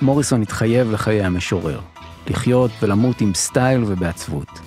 מוריסון 0.02 0.42
התחייב 0.42 0.92
לחיי 0.92 1.24
המשורר. 1.24 1.80
לחיות 2.30 2.70
ולמות 2.82 3.20
עם 3.20 3.34
סטייל 3.34 3.84
ובעצבות. 3.86 4.60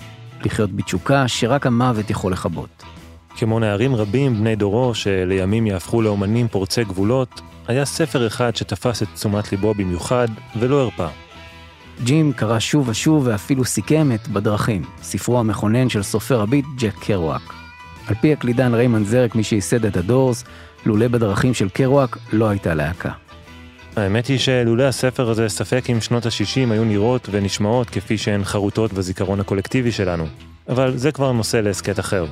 לחיות 0.44 0.72
בתשוקה 0.72 1.28
שרק 1.28 1.66
המוות 1.66 2.10
יכול 2.10 2.32
לכבות. 2.32 2.82
כמו 3.36 3.58
נערים 3.58 3.94
רבים 3.94 4.34
בני 4.34 4.56
דורו 4.56 4.94
שלימים 4.94 5.66
יהפכו 5.66 6.02
לאומנים 6.02 6.48
פורצי 6.48 6.84
גבולות, 6.84 7.40
היה 7.68 7.84
ספר 7.84 8.26
אחד 8.26 8.56
שתפס 8.56 9.02
את 9.02 9.08
תשומת 9.14 9.52
ליבו 9.52 9.74
במיוחד 9.74 10.28
ולא 10.56 10.80
הרפה. 10.80 11.08
ג'ים 12.04 12.32
קרא 12.32 12.58
שוב 12.58 12.88
ושוב 12.88 13.26
ואפילו 13.26 13.64
סיכם 13.64 14.12
את 14.14 14.28
בדרכים, 14.28 14.82
ספרו 15.02 15.40
המכונן 15.40 15.88
של 15.88 16.02
סופר 16.02 16.40
הביט 16.40 16.64
ג'ק 16.78 16.94
קרואק. 17.00 17.61
על 18.06 18.14
פי 18.20 18.32
הקלידן 18.32 18.74
ריי 18.74 19.04
מנזרק, 19.04 19.34
מי 19.34 19.44
שייסד 19.44 19.84
את 19.84 19.96
הדורס, 19.96 20.44
לולא 20.86 21.08
בדרכים 21.08 21.54
של 21.54 21.68
קרואק 21.68 22.18
לא 22.32 22.48
הייתה 22.48 22.74
להקה. 22.74 23.10
האמת 23.96 24.26
היא 24.26 24.38
שלולא 24.38 24.82
הספר 24.82 25.30
הזה 25.30 25.48
ספק 25.48 25.84
אם 25.90 26.00
שנות 26.00 26.26
ה-60 26.26 26.72
היו 26.72 26.84
נראות 26.84 27.28
ונשמעות 27.30 27.90
כפי 27.90 28.18
שהן 28.18 28.44
חרוטות 28.44 28.92
בזיכרון 28.92 29.40
הקולקטיבי 29.40 29.92
שלנו. 29.92 30.26
אבל 30.68 30.96
זה 30.96 31.12
כבר 31.12 31.32
נושא 31.32 31.56
להסכת 31.56 32.00
אחר. 32.00 32.26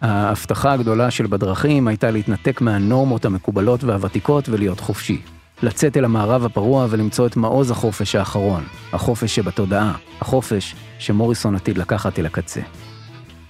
ההבטחה 0.00 0.72
הגדולה 0.72 1.10
של 1.10 1.26
בדרכים 1.26 1.88
הייתה 1.88 2.10
להתנתק 2.10 2.60
מהנורמות 2.60 3.24
המקובלות 3.24 3.84
והוותיקות 3.84 4.48
ולהיות 4.48 4.80
חופשי. 4.80 5.20
לצאת 5.62 5.96
אל 5.96 6.04
המערב 6.04 6.44
הפרוע 6.44 6.86
ולמצוא 6.90 7.26
את 7.26 7.36
מעוז 7.36 7.70
החופש 7.70 8.14
האחרון, 8.14 8.64
החופש 8.92 9.36
שבתודעה, 9.36 9.92
החופש 10.20 10.74
שמוריסון 10.98 11.54
עתיד 11.54 11.78
לקחת 11.78 12.18
אל 12.18 12.26
הקצה. 12.26 12.60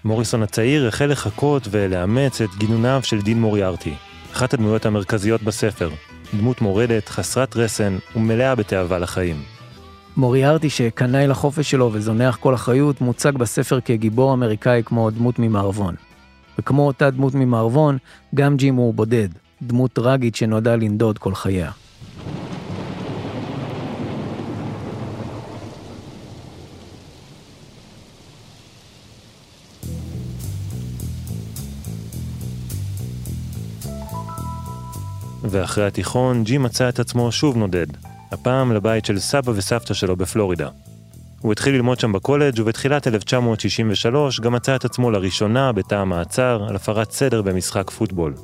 מוריסון 0.05 0.43
הצעיר 0.43 0.89
החל 0.89 1.07
לחקות 1.07 1.69
ולאמץ 1.71 2.41
את 2.41 2.51
גינוניו 2.59 3.01
של 3.03 3.21
דין 3.21 3.41
מוריארטי, 3.41 3.95
אחת 4.33 4.55
הדמויות 4.55 4.87
המרכזיות 4.87 5.43
בספר, 5.43 5.91
דמות 6.35 6.61
מורדת, 6.61 7.09
חסרת 7.09 7.57
רסן 7.57 7.99
ומלאה 8.17 8.55
בתאווה 8.55 8.99
לחיים. 8.99 9.43
מוריארטי 10.17 10.71
שקנאי 10.71 11.27
לחופש 11.27 11.71
שלו 11.71 11.91
וזונח 11.93 12.37
כל 12.37 12.55
אחריות, 12.55 13.01
מוצג 13.01 13.33
בספר 13.33 13.81
כגיבור 13.81 14.35
אמריקאי 14.35 14.83
כמו 14.85 15.11
דמות 15.11 15.39
ממערבון. 15.39 15.95
וכמו 16.59 16.87
אותה 16.87 17.11
דמות 17.11 17.35
ממערבון, 17.35 17.99
גם 18.35 18.57
ג'ים 18.57 18.75
הוא 18.75 18.95
בודד, 18.95 19.29
דמות 19.63 19.93
טראגית 19.93 20.37
שנועדה 20.37 20.77
לנדוד 20.77 21.19
כל 21.19 21.35
חייה. 21.35 21.71
ואחרי 35.51 35.87
התיכון, 35.87 36.45
ג'ים 36.45 36.63
מצא 36.63 36.89
את 36.89 36.99
עצמו 36.99 37.33
שוב 37.33 37.57
נודד, 37.57 37.87
הפעם 38.33 38.73
לבית 38.73 39.05
של 39.05 39.19
סבא 39.19 39.53
וסבתא 39.55 39.95
שלו 39.95 40.17
בפלורידה. 40.17 40.69
הוא 41.41 41.53
התחיל 41.53 41.75
ללמוד 41.75 42.01
שם 42.01 42.13
בקולג' 42.13 42.61
ובתחילת 42.61 43.07
1963 43.07 44.41
גם 44.41 44.53
מצא 44.53 44.77
את 44.77 44.85
עצמו 44.85 45.11
לראשונה 45.11 45.73
בתא 45.73 45.95
המעצר 45.95 46.65
על 46.69 46.77
הפרת 46.77 47.11
סדר 47.11 47.43
במשחק 47.43 47.91
פוטבול. 47.91 48.35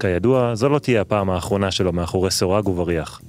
כידוע, 0.00 0.54
זו 0.54 0.68
לא 0.68 0.78
תהיה 0.78 1.00
הפעם 1.00 1.30
האחרונה 1.30 1.70
שלו 1.70 1.92
מאחורי 1.92 2.30
סורג 2.30 2.68
ובריח. 2.68 3.20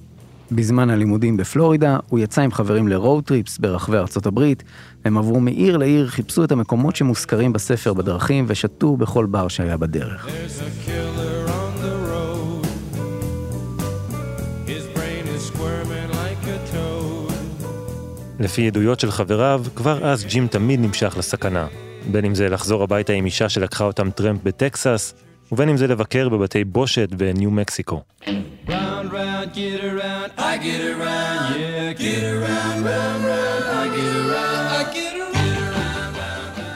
בזמן 0.52 0.90
הלימודים 0.90 1.38
בפלורידה, 1.38 1.98
הוא 2.10 2.20
יצא 2.20 2.42
עם 2.42 2.52
חברים 2.52 2.88
לרואוד 2.88 3.24
טריפס 3.24 3.58
ברחבי 3.58 3.98
ארצות 3.98 4.26
הברית, 4.26 4.64
הם 5.06 5.18
עברו 5.18 5.40
מעיר 5.40 5.78
לעיר, 5.78 6.08
חיפשו 6.08 6.44
את 6.44 6.52
המקומות 6.52 6.96
שמוזכרים 6.96 7.54
בספר 7.54 7.94
בדרכים 7.94 8.46
ושתו 8.48 8.98
בכל 8.98 9.26
בר 9.26 9.48
שהיה 9.48 9.78
בדרך. 9.78 10.28
לפי 18.44 18.68
עדויות 18.68 19.00
של 19.00 19.12
חבריו, 19.12 19.64
כבר 19.76 20.06
אז 20.06 20.26
ג'ים 20.26 20.48
תמיד 20.48 20.80
נמשך 20.80 21.16
לסכנה. 21.18 21.68
בין 22.12 22.26
אם 22.26 22.36
זה 22.36 22.50
לחזור 22.50 22.84
הביתה 22.84 23.14
עם 23.14 23.26
אישה 23.26 23.50
שלקחה 23.50 23.84
אותם 23.84 24.12
טרמפ 24.12 24.44
בטקסס, 24.44 25.14
ובין 25.52 25.70
אם 25.70 25.78
זה 25.78 25.88
לבקר 25.88 26.30
בבתי 26.30 26.64
בושת 26.64 27.10
בניו 27.12 27.52
מקסיקו. 27.52 28.02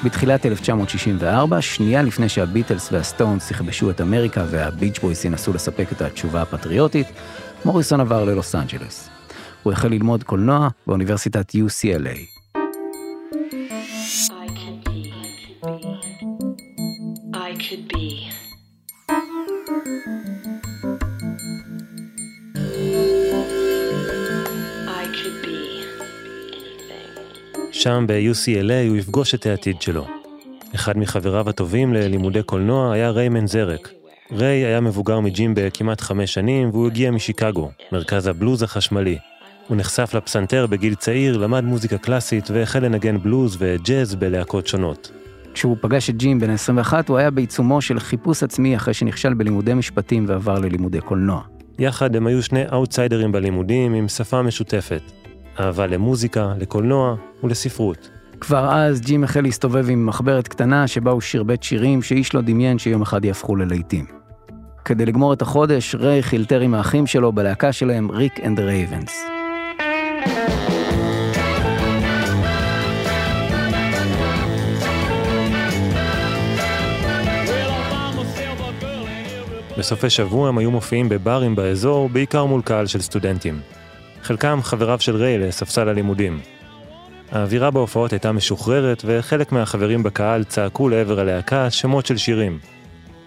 בתחילת 0.03 0.45
1964, 0.45 1.61
שנייה 1.61 2.01
לפני 2.01 2.29
שהביטלס 2.29 2.91
והסטונס 2.91 3.51
יכבשו 3.51 3.89
את 3.89 4.01
אמריקה 4.01 4.43
והביץ' 4.49 4.99
בויס 4.99 5.25
ינסו 5.25 5.53
לספק 5.53 5.91
את 5.91 6.01
התשובה 6.01 6.41
הפטריוטית, 6.41 7.07
מוריסון 7.65 7.99
עבר 7.99 8.23
ללוס 8.23 8.55
אנג'לס. 8.55 9.16
הוא 9.67 9.73
החל 9.73 9.87
ללמוד 9.87 10.23
קולנוע 10.23 10.67
באוניברסיטת 10.87 11.55
UCLA. 11.55 12.17
שם 27.71 28.05
ב-UCLA 28.07 28.89
הוא 28.89 28.97
יפגוש 28.97 29.35
את 29.35 29.45
העתיד 29.45 29.81
שלו. 29.81 30.07
אחד 30.75 30.97
מחבריו 30.97 31.49
הטובים 31.49 31.93
ללימודי 31.93 32.43
קולנוע 32.43 32.93
היה 32.93 33.09
ריימן 33.09 33.47
זרק. 33.47 33.89
ריי 34.31 34.65
היה 34.65 34.81
מבוגר 34.81 35.19
מג'ים 35.19 35.53
בכמעט 35.55 36.01
חמש 36.01 36.33
שנים 36.33 36.69
והוא 36.69 36.87
הגיע 36.87 37.11
משיקגו, 37.11 37.71
מרכז 37.91 38.27
הבלוז 38.27 38.63
החשמלי, 38.63 39.17
הוא 39.67 39.77
נחשף 39.77 40.13
לפסנתר 40.13 40.67
בגיל 40.67 40.95
צעיר, 40.95 41.37
למד 41.37 41.63
מוזיקה 41.63 41.97
קלאסית 41.97 42.51
והחל 42.51 42.79
לנגן 42.79 43.17
בלוז 43.17 43.57
וג'אז 43.59 44.15
בלהקות 44.15 44.67
שונות. 44.67 45.11
כשהוא 45.53 45.77
פגש 45.81 46.09
את 46.09 46.17
ג'ים 46.17 46.39
בן 46.39 46.49
21, 46.49 47.09
הוא 47.09 47.17
היה 47.17 47.31
בעיצומו 47.31 47.81
של 47.81 47.99
חיפוש 47.99 48.43
עצמי 48.43 48.75
אחרי 48.75 48.93
שנכשל 48.93 49.33
בלימודי 49.33 49.73
משפטים 49.73 50.25
ועבר 50.27 50.59
ללימודי 50.59 51.01
קולנוע. 51.01 51.41
יחד 51.79 52.15
הם 52.15 52.27
היו 52.27 52.43
שני 52.43 52.63
אאוטסיידרים 52.71 53.31
בלימודים 53.31 53.93
עם 53.93 54.07
שפה 54.07 54.41
משותפת. 54.41 55.01
אהבה 55.59 55.87
למוזיקה, 55.87 56.53
לקולנוע 56.59 57.15
ולספרות. 57.43 58.09
כבר 58.39 58.73
אז 58.73 59.01
ג'ים 59.01 59.23
החל 59.23 59.41
להסתובב 59.41 59.89
עם 59.89 60.05
מחברת 60.05 60.47
קטנה 60.47 60.87
שבה 60.87 61.11
הוא 61.11 61.21
שירבט 61.21 61.63
שירים 61.63 62.01
שאיש 62.01 62.35
לא 62.35 62.41
דמיין 62.41 62.79
שיום 62.79 63.01
אחד 63.01 63.25
יהפכו 63.25 63.55
ללהיטים. 63.55 64.05
כדי 64.85 65.05
לגמור 65.05 65.33
את 65.33 65.41
החודש, 65.41 65.95
ריי 65.95 66.23
חילטר 66.23 66.59
עם 66.59 66.73
האחים 66.73 67.07
שלו 67.07 67.31
בלהקה 67.31 67.71
שלהם, 67.71 68.11
Rick 68.11 68.39
and 68.39 68.49
the 68.49 68.59
Ravens. 68.59 69.36
בסופי 79.77 80.09
שבוע 80.09 80.49
הם 80.49 80.57
היו 80.57 80.71
מופיעים 80.71 81.09
בברים 81.09 81.55
באזור, 81.55 82.09
בעיקר 82.09 82.45
מול 82.45 82.61
קהל 82.61 82.87
של 82.87 83.01
סטודנטים. 83.01 83.59
חלקם 84.23 84.59
חבריו 84.63 84.99
של 84.99 85.15
ריי 85.15 85.37
לספסל 85.37 85.89
הלימודים. 85.89 86.39
האווירה 87.31 87.71
בהופעות 87.71 88.13
הייתה 88.13 88.31
משוחררת, 88.31 89.03
וחלק 89.05 89.51
מהחברים 89.51 90.03
בקהל 90.03 90.43
צעקו 90.43 90.89
לעבר 90.89 91.19
הלהקה 91.19 91.69
שמות 91.69 92.05
של 92.05 92.17
שירים. 92.17 92.59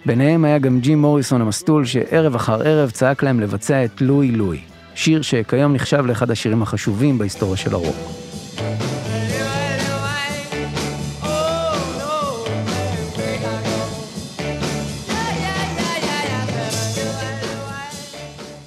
ביניהם 0.05 0.45
היה 0.45 0.59
גם 0.59 0.79
ג'ים 0.79 1.01
מוריסון 1.01 1.41
המסטול, 1.41 1.85
שערב 1.85 2.35
אחר 2.35 2.61
ערב 2.61 2.89
צעק 2.89 3.23
להם 3.23 3.39
לבצע 3.39 3.85
את 3.85 4.01
לואי 4.01 4.31
לואי. 4.31 4.59
שיר 4.95 5.21
שכיום 5.21 5.73
נחשב 5.73 6.05
לאחד 6.05 6.31
השירים 6.31 6.61
החשובים 6.61 7.17
בהיסטוריה 7.17 7.57
של 7.57 7.73
הרוק. 7.73 7.95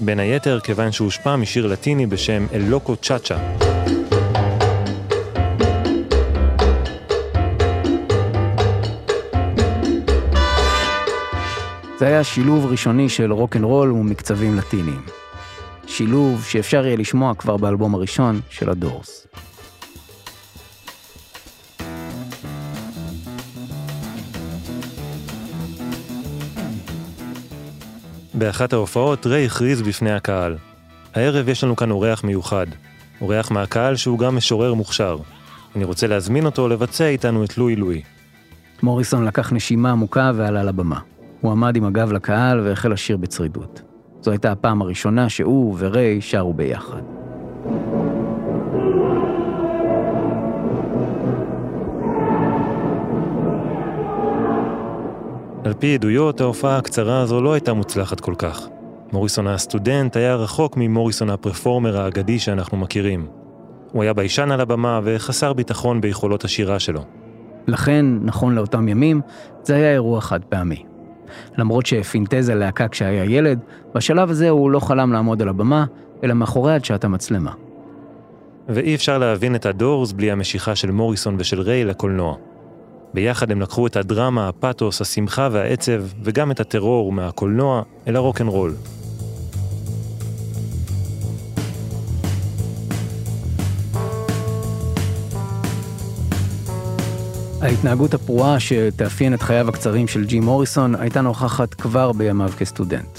בין 0.06 0.18
היתר 0.18 0.60
כיוון 0.60 0.92
שהושפע 0.92 1.36
משיר 1.36 1.66
לטיני 1.66 2.06
בשם 2.06 2.46
אל 2.52 2.62
לוקו 2.68 2.96
צ'אצ'ה. 2.96 3.36
זה 11.98 12.06
היה 12.06 12.24
שילוב 12.24 12.66
ראשוני 12.66 13.08
של 13.08 13.32
רוקנרול 13.32 13.92
ומקצבים 13.92 14.56
לטיניים. 14.56 15.00
שילוב 15.86 16.44
שאפשר 16.44 16.86
יהיה 16.86 16.96
לשמוע 16.96 17.34
כבר 17.34 17.56
באלבום 17.56 17.94
הראשון 17.94 18.40
של 18.50 18.70
הדורס. 18.70 19.26
באחת 28.34 28.72
ההופעות 28.72 29.26
ריי 29.26 29.46
הכריז 29.46 29.82
בפני 29.82 30.12
הקהל. 30.12 30.56
הערב 31.14 31.48
יש 31.48 31.64
לנו 31.64 31.76
כאן 31.76 31.90
אורח 31.90 32.24
מיוחד. 32.24 32.66
אורח 33.20 33.50
מהקהל 33.50 33.96
שהוא 33.96 34.18
גם 34.18 34.36
משורר 34.36 34.74
מוכשר. 34.74 35.18
אני 35.76 35.84
רוצה 35.84 36.06
להזמין 36.06 36.46
אותו 36.46 36.68
לבצע 36.68 37.06
איתנו 37.06 37.44
את 37.44 37.58
לואי 37.58 37.76
לואי. 37.76 38.02
מוריסון 38.82 39.24
לקח 39.24 39.52
נשימה 39.52 39.90
עמוקה 39.90 40.32
ועלה 40.34 40.62
לבמה. 40.62 40.98
הוא 41.40 41.52
עמד 41.52 41.76
עם 41.76 41.84
הגב 41.84 42.12
לקהל 42.12 42.60
והחל 42.60 42.92
לשיר 42.92 43.16
בצרידות. 43.16 43.82
זו 44.20 44.30
הייתה 44.30 44.52
הפעם 44.52 44.82
הראשונה 44.82 45.28
שהוא 45.28 45.76
וריי 45.78 46.20
שרו 46.20 46.54
ביחד. 46.54 47.23
על 55.64 55.72
פי 55.72 55.94
עדויות, 55.94 56.40
ההופעה 56.40 56.76
הקצרה 56.76 57.20
הזו 57.20 57.42
לא 57.42 57.52
הייתה 57.52 57.72
מוצלחת 57.72 58.20
כל 58.20 58.34
כך. 58.38 58.68
מוריסון 59.12 59.46
הסטודנט 59.46 60.16
היה 60.16 60.34
רחוק 60.34 60.76
ממוריסון 60.76 61.30
הפרפורמר 61.30 62.00
האגדי 62.00 62.38
שאנחנו 62.38 62.78
מכירים. 62.78 63.26
הוא 63.92 64.02
היה 64.02 64.12
ביישן 64.12 64.50
על 64.50 64.60
הבמה 64.60 65.00
וחסר 65.04 65.52
ביטחון 65.52 66.00
ביכולות 66.00 66.44
השירה 66.44 66.78
שלו. 66.78 67.04
לכן, 67.66 68.06
נכון 68.22 68.54
לאותם 68.54 68.88
ימים, 68.88 69.20
זה 69.62 69.74
היה 69.74 69.92
אירוע 69.92 70.20
חד 70.20 70.44
פעמי. 70.48 70.84
למרות 71.58 71.86
שפינטז 71.86 72.48
על 72.48 72.58
להקה 72.58 72.88
כשהיה 72.88 73.24
ילד, 73.24 73.58
בשלב 73.94 74.30
הזה 74.30 74.50
הוא 74.50 74.70
לא 74.70 74.80
חלם 74.80 75.12
לעמוד 75.12 75.42
על 75.42 75.48
הבמה, 75.48 75.84
אלא 76.24 76.34
מאחורי 76.34 76.74
הדשת 76.74 77.04
המצלמה. 77.04 77.52
ואי 78.68 78.94
אפשר 78.94 79.18
להבין 79.18 79.54
את 79.54 79.66
הדורס 79.66 80.12
בלי 80.12 80.30
המשיכה 80.30 80.76
של 80.76 80.90
מוריסון 80.90 81.36
ושל 81.38 81.60
ריי 81.60 81.84
לקולנוע. 81.84 82.36
ביחד 83.14 83.50
הם 83.50 83.60
לקחו 83.60 83.86
את 83.86 83.96
הדרמה, 83.96 84.48
הפתוס, 84.48 85.00
השמחה 85.00 85.48
והעצב, 85.52 86.02
וגם 86.22 86.50
את 86.50 86.60
הטרור 86.60 87.12
מהקולנוע 87.12 87.82
אל 88.08 88.16
הרוקנרול. 88.16 88.74
ההתנהגות 97.60 98.14
הפרועה 98.14 98.60
שתאפיין 98.60 99.34
את 99.34 99.42
חייו 99.42 99.68
הקצרים 99.68 100.08
של 100.08 100.24
ג'י 100.24 100.40
מוריסון 100.40 100.94
הייתה 100.94 101.20
נוכחת 101.20 101.74
כבר 101.74 102.12
בימיו 102.12 102.50
כסטודנט. 102.58 103.18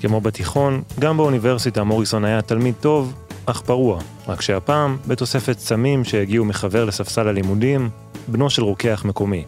כמו 0.00 0.20
בתיכון, 0.20 0.82
גם 0.98 1.16
באוניברסיטה 1.16 1.84
מוריסון 1.84 2.24
היה 2.24 2.42
תלמיד 2.42 2.74
טוב, 2.80 3.14
אך 3.46 3.60
פרוע, 3.60 3.98
רק 4.28 4.40
שהפעם 4.40 4.96
בתוספת 5.06 5.58
סמים 5.58 6.04
שהגיעו 6.04 6.44
מחבר 6.44 6.84
לספסל 6.84 7.28
הלימודים, 7.28 7.88
בנו 8.28 8.50
של 8.50 8.62
רוקח 8.62 9.02
מקומי. 9.04 9.44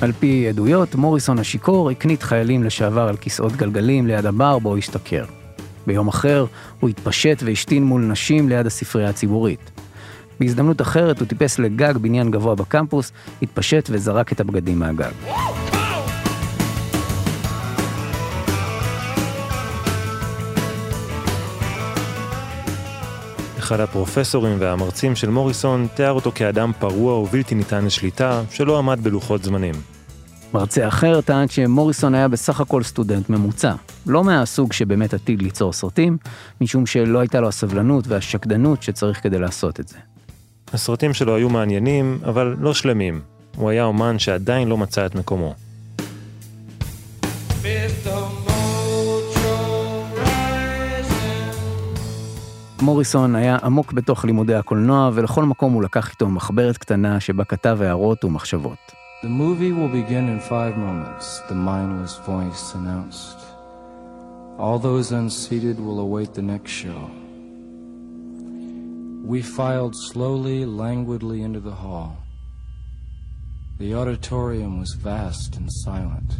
על 0.00 0.12
פי 0.12 0.48
עדויות, 0.48 0.94
מוריסון 0.94 1.38
השיכור 1.38 1.90
הקנית 1.90 2.22
חיילים 2.22 2.64
לשעבר 2.64 3.08
על 3.08 3.16
כיסאות 3.16 3.52
גלגלים 3.52 4.06
ליד 4.06 4.26
הבר 4.26 4.58
בו 4.58 4.76
השתכר. 4.76 5.24
ביום 5.86 6.08
אחר 6.08 6.46
הוא 6.80 6.90
התפשט 6.90 7.42
והשתין 7.46 7.84
מול 7.84 8.02
נשים 8.02 8.48
ליד 8.48 8.66
הספרייה 8.66 9.08
הציבורית. 9.08 9.70
בהזדמנות 10.40 10.80
אחרת 10.80 11.20
הוא 11.20 11.28
טיפס 11.28 11.58
לגג 11.58 11.96
בניין 11.96 12.30
גבוה 12.30 12.54
בקמפוס, 12.54 13.12
התפשט 13.42 13.88
וזרק 13.92 14.32
את 14.32 14.40
הבגדים 14.40 14.78
מהגג. 14.78 15.12
אחד 23.70 23.80
הפרופסורים 23.80 24.56
והמרצים 24.60 25.16
של 25.16 25.30
מוריסון 25.30 25.86
תיאר 25.94 26.12
אותו 26.12 26.32
כאדם 26.34 26.72
פרוע 26.78 27.14
ובלתי 27.18 27.54
ניתן 27.54 27.84
לשליטה, 27.84 28.42
שלא 28.50 28.78
עמד 28.78 29.00
בלוחות 29.02 29.42
זמנים. 29.42 29.74
מרצה 30.54 30.88
אחר 30.88 31.20
טען 31.20 31.48
שמוריסון 31.48 32.14
היה 32.14 32.28
בסך 32.28 32.60
הכל 32.60 32.82
סטודנט 32.82 33.30
ממוצע, 33.30 33.74
לא 34.06 34.24
מהסוג 34.24 34.72
שבאמת 34.72 35.14
עתיד 35.14 35.42
ליצור 35.42 35.72
סרטים, 35.72 36.16
משום 36.60 36.86
שלא 36.86 37.18
הייתה 37.18 37.40
לו 37.40 37.48
הסבלנות 37.48 38.08
והשקדנות 38.08 38.82
שצריך 38.82 39.22
כדי 39.22 39.38
לעשות 39.38 39.80
את 39.80 39.88
זה. 39.88 39.96
הסרטים 40.72 41.14
שלו 41.14 41.36
היו 41.36 41.48
מעניינים, 41.48 42.18
אבל 42.24 42.56
לא 42.60 42.74
שלמים. 42.74 43.20
הוא 43.56 43.70
היה 43.70 43.84
אומן 43.84 44.18
שעדיין 44.18 44.68
לא 44.68 44.78
מצא 44.78 45.06
את 45.06 45.14
מקומו. 45.14 45.54
מוריסון 52.81 53.35
היה 53.35 53.57
עמוק 53.63 53.93
בתוך 53.93 54.25
לימודי 54.25 54.55
הקולנוע, 54.55 55.09
ולכל 55.13 55.45
מקום 55.45 55.73
הוא 55.73 55.83
לקח 55.83 56.11
איתו 56.11 56.29
מחברת 56.29 56.77
קטנה 56.77 57.19
שבה 57.19 57.43
כתב 57.43 57.77
הערות 57.81 58.23
ומחשבות. 58.23 58.77
The 59.23 59.27
movie 59.27 59.71
will 59.71 59.89
begin 59.89 60.29
in 60.29 60.39
five 60.39 60.77
moments, 60.77 61.41
the 61.49 61.55
mindless 61.55 62.15
voice 62.27 62.75
announced. 62.75 63.39
All 64.59 64.77
those 64.77 65.11
unseated 65.11 65.77
will 65.85 65.99
await 65.99 66.33
the 66.33 66.47
next 66.53 66.71
show. 66.83 67.01
We 69.31 69.41
filed 69.41 69.95
slowly, 70.11 70.59
languidly 70.83 71.41
into 71.47 71.59
the 71.59 71.77
hall. 71.83 72.11
The 73.79 73.95
auditorium 73.99 74.73
was 74.79 74.93
vast 74.93 75.49
and 75.57 75.67
silent. 75.85 76.31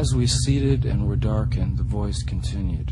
As 0.00 0.14
we 0.18 0.26
seated 0.26 0.80
and 0.90 1.06
were 1.06 1.20
darkened, 1.32 1.76
the 1.76 1.90
voice 2.00 2.22
continued. 2.22 2.90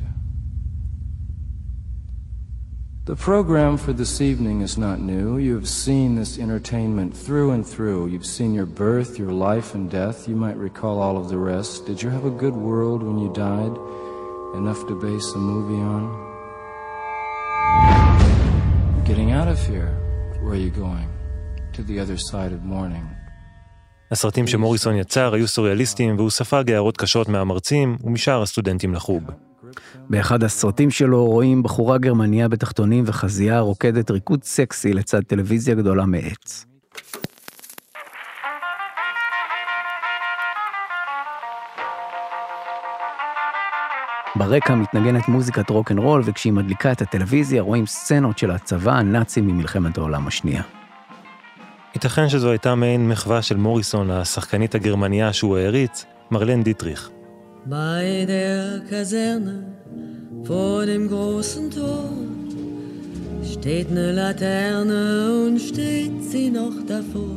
The 3.05 3.15
program 3.15 3.77
for 3.77 3.93
this 3.93 4.19
evening 4.19 4.61
is 4.61 4.79
not 4.79 4.99
new. 4.99 5.37
You 5.37 5.53
have 5.53 5.69
seen 5.69 6.15
this 6.15 6.39
entertainment 6.39 7.15
through 7.15 7.51
and 7.51 7.63
through. 7.63 8.07
You've 8.07 8.25
seen 8.25 8.51
your 8.55 8.65
birth, 8.65 9.19
your 9.19 9.31
life, 9.31 9.75
and 9.75 9.85
death. 9.91 10.27
You 10.27 10.35
might 10.35 10.57
recall 10.57 10.97
all 10.99 11.15
of 11.15 11.29
the 11.29 11.37
rest. 11.37 11.85
Did 11.85 12.01
you 12.01 12.09
have 12.09 12.25
a 12.25 12.31
good 12.31 12.55
world 12.55 13.03
when 13.03 13.19
you 13.19 13.29
died? 13.31 13.73
Enough 14.59 14.81
to 14.87 14.95
base 14.99 15.27
a 15.35 15.37
movie 15.37 15.81
on? 15.95 16.03
Getting 19.05 19.29
out 19.39 19.49
of 19.49 19.59
here. 19.67 19.91
Where 20.41 20.53
are 20.53 20.63
you 20.67 20.71
going? 20.71 21.07
To 21.73 21.83
the 21.83 21.99
other 21.99 22.17
side 22.17 22.53
of 22.53 22.63
morning. 22.63 23.05
הסרטים 24.11 24.47
שמוריסון 24.47 24.95
יצר 24.95 25.33
היו 25.33 25.47
סוריאליסטיים 25.47 26.15
והוא 26.17 26.29
ספג 26.29 26.71
הערות 26.71 26.97
קשות 26.97 27.29
מהמרצים 27.29 27.97
ומשאר 28.03 28.41
הסטודנטים 28.41 28.93
לחוג. 28.93 29.31
באחד 30.09 30.43
הסרטים 30.43 30.91
שלו 30.91 31.25
רואים 31.25 31.63
בחורה 31.63 31.97
גרמניה 31.97 32.47
בתחתונים 32.47 33.03
וחזייה 33.07 33.59
רוקדת 33.59 34.11
ריקוד 34.11 34.43
סקסי 34.43 34.93
לצד 34.93 35.21
טלוויזיה 35.23 35.75
גדולה 35.75 36.05
מעץ. 36.05 36.65
ברקע 44.35 44.75
מתנגנת 44.75 45.27
מוזיקת 45.27 45.69
רוקנרול, 45.69 46.21
וכשהיא 46.25 46.53
מדליקה 46.53 46.91
את 46.91 47.01
הטלוויזיה 47.01 47.61
רואים 47.61 47.85
סצנות 47.85 48.37
של 48.37 48.51
הצבא 48.51 48.91
הנאצי 48.91 49.41
ממלחמת 49.41 49.97
העולם 49.97 50.27
השנייה. 50.27 50.63
ייתכן 51.95 52.29
שזו 52.29 52.49
הייתה 52.49 52.75
מעין 52.75 53.09
מחווה 53.09 53.41
של 53.41 53.57
מוריסון 53.57 54.11
לשחקנית 54.11 54.75
הגרמניה 54.75 55.33
שהוא 55.33 55.57
העריץ, 55.57 56.05
מרלן 56.31 56.63
דיטריך. 56.63 57.09
Bei 57.67 58.25
der 58.27 58.81
Kaserne 58.89 59.55
vor 60.43 60.85
dem 60.85 61.07
großen 61.07 61.71
Tor 61.71 62.09
steht 63.43 63.89
eine 63.89 64.11
Laterne 64.11 65.01
und 65.45 65.59
steht 65.59 66.15
sie 66.31 66.51
noch 66.51 66.77
davor. 66.87 67.35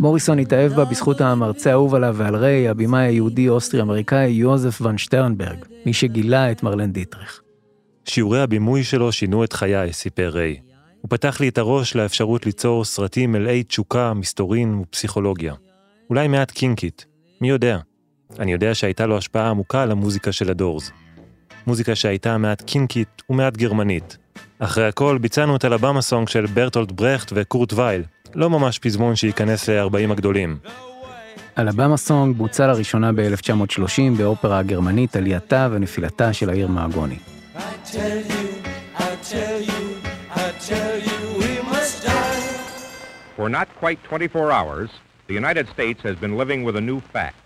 מוריסון 0.00 0.38
התאהב 0.38 0.72
בה 0.72 0.84
בזכות 0.84 1.20
המרצה 1.20 1.70
האהוב 1.70 1.94
עליו 1.94 2.14
ועל 2.18 2.36
ריי, 2.36 2.68
הבמאי 2.68 3.06
היהודי 3.06 3.48
אוסטרי-אמריקאי 3.48 4.28
יוזף 4.30 4.80
ון 4.80 4.98
שטרנברג, 4.98 5.64
מי 5.86 5.92
שגילה 5.92 6.50
את 6.50 6.62
מרלן 6.62 6.92
דיטריך. 6.92 7.42
שיעורי 8.04 8.40
הבימוי 8.40 8.84
שלו 8.84 9.12
שינו 9.12 9.44
את 9.44 9.52
חיי, 9.52 9.92
סיפר 9.92 10.28
ריי. 10.28 10.56
הוא 11.00 11.10
פתח 11.10 11.40
לי 11.40 11.48
את 11.48 11.58
הראש 11.58 11.96
לאפשרות 11.96 12.46
ליצור 12.46 12.84
סרטים 12.84 13.32
מלאי 13.32 13.62
תשוקה, 13.62 14.14
מסתורין 14.14 14.74
ופסיכולוגיה. 14.74 15.54
אולי 16.10 16.28
מעט 16.28 16.50
קינקית, 16.50 17.06
מי 17.40 17.48
יודע? 17.48 17.78
אני 18.38 18.52
יודע 18.52 18.74
שהייתה 18.74 19.06
לו 19.06 19.16
השפעה 19.18 19.50
עמוקה 19.50 19.82
על 19.82 19.90
המוזיקה 19.90 20.32
של 20.32 20.50
הדורס. 20.50 20.90
מוזיקה 21.66 21.94
שהייתה 21.94 22.38
מעט 22.38 22.62
קינקית 22.62 23.22
ומעט 23.30 23.56
גרמנית. 23.56 24.16
אחרי 24.58 24.88
הכל, 24.88 25.18
ביצענו 25.20 25.56
את 25.56 25.64
אלבמה 25.64 26.02
סונג 26.02 26.28
של 26.28 26.46
ברטולד 26.46 26.92
ברכט 26.92 27.32
וקורט 27.34 27.72
וייל, 27.72 28.02
לא 28.34 28.50
ממש 28.50 28.78
פזמון 28.78 29.16
שייכנס 29.16 29.68
ל-40 29.68 30.12
הגדולים. 30.12 30.58
אלבמה 31.58 31.96
סונג 31.96 32.36
בוצע 32.36 32.66
לראשונה 32.66 33.12
ב-1930 33.12 34.18
באופרה 34.18 34.58
הגרמנית 34.58 35.16
עלייתה 35.16 35.68
ונפילתה 35.72 36.32
של 36.32 36.50
העיר 36.50 36.68
מאגוני. 36.68 37.18
For 43.38 43.48
not 43.50 43.68
quite 43.80 43.98
24 44.02 44.50
hours, 44.50 44.90
the 45.28 45.34
United 45.34 45.68
States 45.68 46.00
has 46.02 46.16
been 46.16 46.38
living 46.38 46.64
with 46.64 46.76
a 46.76 46.80
new 46.80 47.00
fact. 47.12 47.45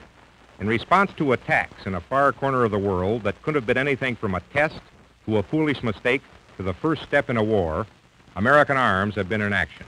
In 0.60 0.66
response 0.68 1.10
to 1.20 1.32
attacks 1.32 1.80
in 1.88 1.94
a 1.94 2.02
far 2.10 2.32
corner 2.32 2.60
of 2.64 2.70
the 2.76 2.82
world 2.90 3.18
that 3.26 3.36
could 3.42 3.54
have 3.58 3.66
been 3.70 3.80
anything 3.86 4.14
from 4.22 4.32
a 4.34 4.42
test 4.56 4.80
to 5.26 5.38
a 5.38 5.42
foolish 5.42 5.80
mistake 5.90 6.22
to 6.58 6.62
the 6.62 6.74
first 6.84 7.02
step 7.08 7.30
in 7.32 7.36
a 7.38 7.46
war, 7.56 7.86
American 8.36 8.76
arms 8.76 9.14
have 9.14 9.28
been 9.32 9.42
in 9.48 9.52
action. 9.64 9.86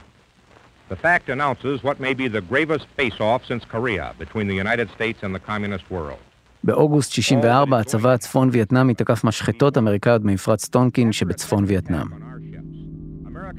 The 0.89 0.95
fact 0.95 1.29
announces 1.29 1.75
what 1.87 1.99
may 1.99 2.13
be 2.21 2.27
the 2.27 2.41
gravest 2.51 2.87
face-off 2.97 3.41
since 3.49 3.63
Korea 3.75 4.05
between 4.23 4.47
the 4.51 4.57
United 4.65 4.87
States 4.97 5.19
and 5.23 5.31
the 5.35 5.43
communist 5.51 5.85
world. 5.91 6.19
באוגוסט 6.63 7.11
64 7.11 7.79
הצבא 7.79 8.13
הצפון 8.13 8.49
וייטנאמי 8.51 8.93
תקף 8.93 9.23
משחטות 9.23 9.77
אמריקאיות 9.77 10.21
במפרץ 10.21 10.67
טונקין 10.67 11.11
שבצפון 11.11 11.63
וייטנאם. 11.67 12.07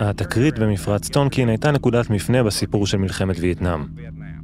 התקרית 0.00 0.58
במפרץ 0.58 1.08
טונקין 1.08 1.48
הייתה 1.48 1.70
נקודת 1.70 2.10
מפנה 2.10 2.42
בסיפור 2.42 2.86
של 2.86 2.98
מלחמת 2.98 3.36
וייטנאם. 3.38 3.84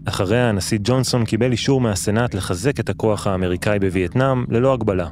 אחריה 0.09 0.49
הנשיא 0.49 0.79
ג'ונסון 0.85 1.25
קיבל 1.25 1.53
אישור 1.53 1.81
מהסנאט 1.81 2.35
לחזק 2.35 2.81
את 2.81 2.89
הכוח 2.89 3.27
האמריקאי 3.27 3.79
בווייטנאם 3.79 4.45
ללא 4.49 4.73
הגבלה. 4.73 5.07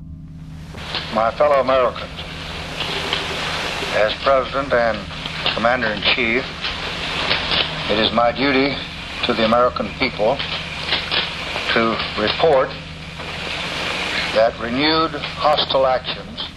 My 1.15 1.31
fellow 1.39 1.61
Americans, 1.67 2.19
as 4.05 4.13
President 4.25 4.71
and 4.73 4.99
Commander-in-Chief, 5.55 6.45
it 7.93 7.99
is 8.05 8.11
my 8.13 8.31
duty 8.43 8.69
to 9.27 9.31
the 9.39 9.45
American 9.51 9.89
people 10.01 10.33
to 11.75 11.83
report 12.27 12.71
that 14.37 14.53
renewed 14.67 15.13
hostile 15.47 15.87
actions 15.87 16.49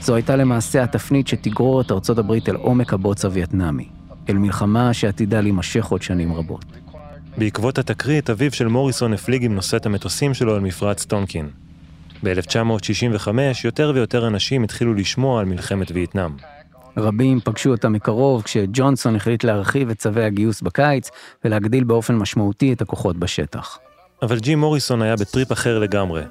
זו 0.00 0.14
הייתה 0.14 0.36
למעשה 0.36 0.82
התפנית 0.82 1.28
שתגרור 1.28 1.80
את 1.80 1.92
ארצות 1.92 2.18
הברית 2.18 2.48
אל 2.48 2.54
עומק 2.54 2.92
הבוץ 2.92 3.24
הווייטנאמי, 3.24 3.88
אל 4.28 4.38
מלחמה 4.38 4.92
שעתידה 4.94 5.40
להימשך 5.40 5.86
עוד 5.86 6.02
שנים 6.02 6.32
רבות. 6.32 6.83
בעקבות 7.36 7.78
התקרית, 7.78 8.30
אביו 8.30 8.52
של 8.52 8.68
מוריסון 8.68 9.12
הפליג 9.12 9.44
עם 9.44 9.54
נושאת 9.54 9.86
המטוסים 9.86 10.34
שלו 10.34 10.54
על 10.54 10.60
מפרץ 10.60 11.04
טונקין. 11.04 11.48
ב-1965 12.24 13.28
יותר 13.64 13.92
ויותר 13.94 14.26
אנשים 14.26 14.64
התחילו 14.64 14.94
לשמוע 14.94 15.40
על 15.40 15.46
מלחמת 15.46 15.90
וייטנאם. 15.90 16.30
רבים 16.96 17.40
פגשו 17.44 17.70
אותה 17.70 17.88
מקרוב 17.88 18.42
כשג'ונסון 18.42 19.16
החליט 19.16 19.44
להרחיב 19.44 19.90
את 19.90 19.98
צווי 19.98 20.24
הגיוס 20.24 20.62
בקיץ 20.62 21.10
ולהגדיל 21.44 21.84
באופן 21.84 22.14
משמעותי 22.14 22.72
את 22.72 22.82
הכוחות 22.82 23.16
בשטח. 23.16 23.78
אבל 24.22 24.38
ג'ים 24.38 24.58
מוריסון 24.58 25.02
היה 25.02 25.16
בטריפ 25.16 25.52
אחר 25.52 25.78
לגמרי. 25.78 26.22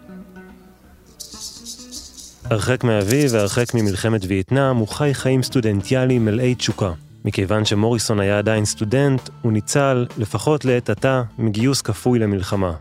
הרחק 2.43 2.83
מאביו 2.83 3.31
והרחק 3.31 3.73
ממלחמת 3.73 4.21
וייטנאם, 4.27 4.75
הוא 4.75 4.87
חי 4.87 5.13
חיים 5.13 5.43
סטודנטיאליים 5.43 6.25
מלאי 6.25 6.55
תשוקה. 6.55 6.91
מכיוון 7.25 7.65
שמוריסון 7.65 8.19
היה 8.19 8.37
עדיין 8.37 8.65
סטודנט, 8.65 9.29
הוא 9.41 9.51
ניצל, 9.51 10.05
לפחות 10.17 10.65
לעת 10.65 10.89
עתה, 10.89 11.23
מגיוס 11.37 11.81
כפוי 11.81 12.19
למלחמה. 12.19 12.73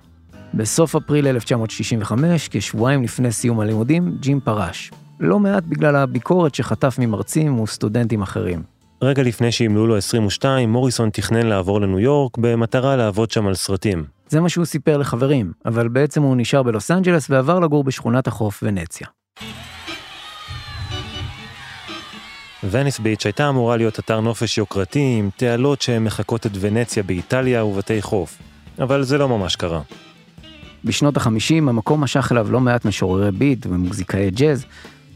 בסוף 0.54 0.96
אפריל 0.96 1.26
1965, 1.26 2.48
כשבועיים 2.48 3.02
לפני 3.02 3.32
סיום 3.32 3.60
הלימודים, 3.60 4.16
ג'ים 4.20 4.40
פרש. 4.40 4.90
לא 5.20 5.38
מעט 5.38 5.64
בגלל 5.64 5.96
הביקורת 5.96 6.54
שחטף 6.54 6.96
ממרצים 6.98 7.60
וסטודנטים 7.60 8.22
אחרים. 8.22 8.62
רגע 9.02 9.22
לפני 9.22 9.52
שימלאו 9.52 9.86
לו 9.86 9.96
22, 9.96 10.72
מוריסון 10.72 11.10
תכנן 11.10 11.46
לעבור 11.46 11.80
לניו 11.80 12.00
יורק 12.00 12.38
במטרה 12.38 12.96
לעבוד 12.96 13.30
שם 13.30 13.46
על 13.46 13.54
סרטים. 13.54 14.04
זה 14.28 14.40
מה 14.40 14.48
שהוא 14.48 14.64
סיפר 14.64 14.96
לחברים, 14.96 15.52
אבל 15.66 15.88
בעצם 15.88 16.22
הוא 16.22 16.36
נשאר 16.36 16.62
בלוס 16.62 16.90
אנג'לס 16.90 17.30
ועבר 17.30 17.60
לגור 17.60 17.84
בשכונת 17.84 18.26
החוף 18.26 18.62
ונציה. 18.62 19.06
וניס 22.70 22.98
ביץ' 22.98 23.26
הייתה 23.26 23.48
אמורה 23.48 23.76
להיות 23.76 23.98
אתר 23.98 24.20
נופש 24.20 24.58
יוקרתי 24.58 25.16
עם 25.18 25.30
תעלות 25.36 25.82
שמחקות 25.82 26.46
את 26.46 26.50
ונציה 26.60 27.02
באיטליה 27.02 27.64
ובתי 27.64 28.02
חוף, 28.02 28.38
אבל 28.78 29.02
זה 29.02 29.18
לא 29.18 29.28
ממש 29.28 29.56
קרה. 29.56 29.80
בשנות 30.84 31.16
החמישים 31.16 31.68
המקום 31.68 32.00
משך 32.00 32.32
אליו 32.32 32.52
לא 32.52 32.60
מעט 32.60 32.84
משוררי 32.84 33.30
ביט 33.32 33.66
ומוזיקאי 33.66 34.30
ג'אז. 34.30 34.64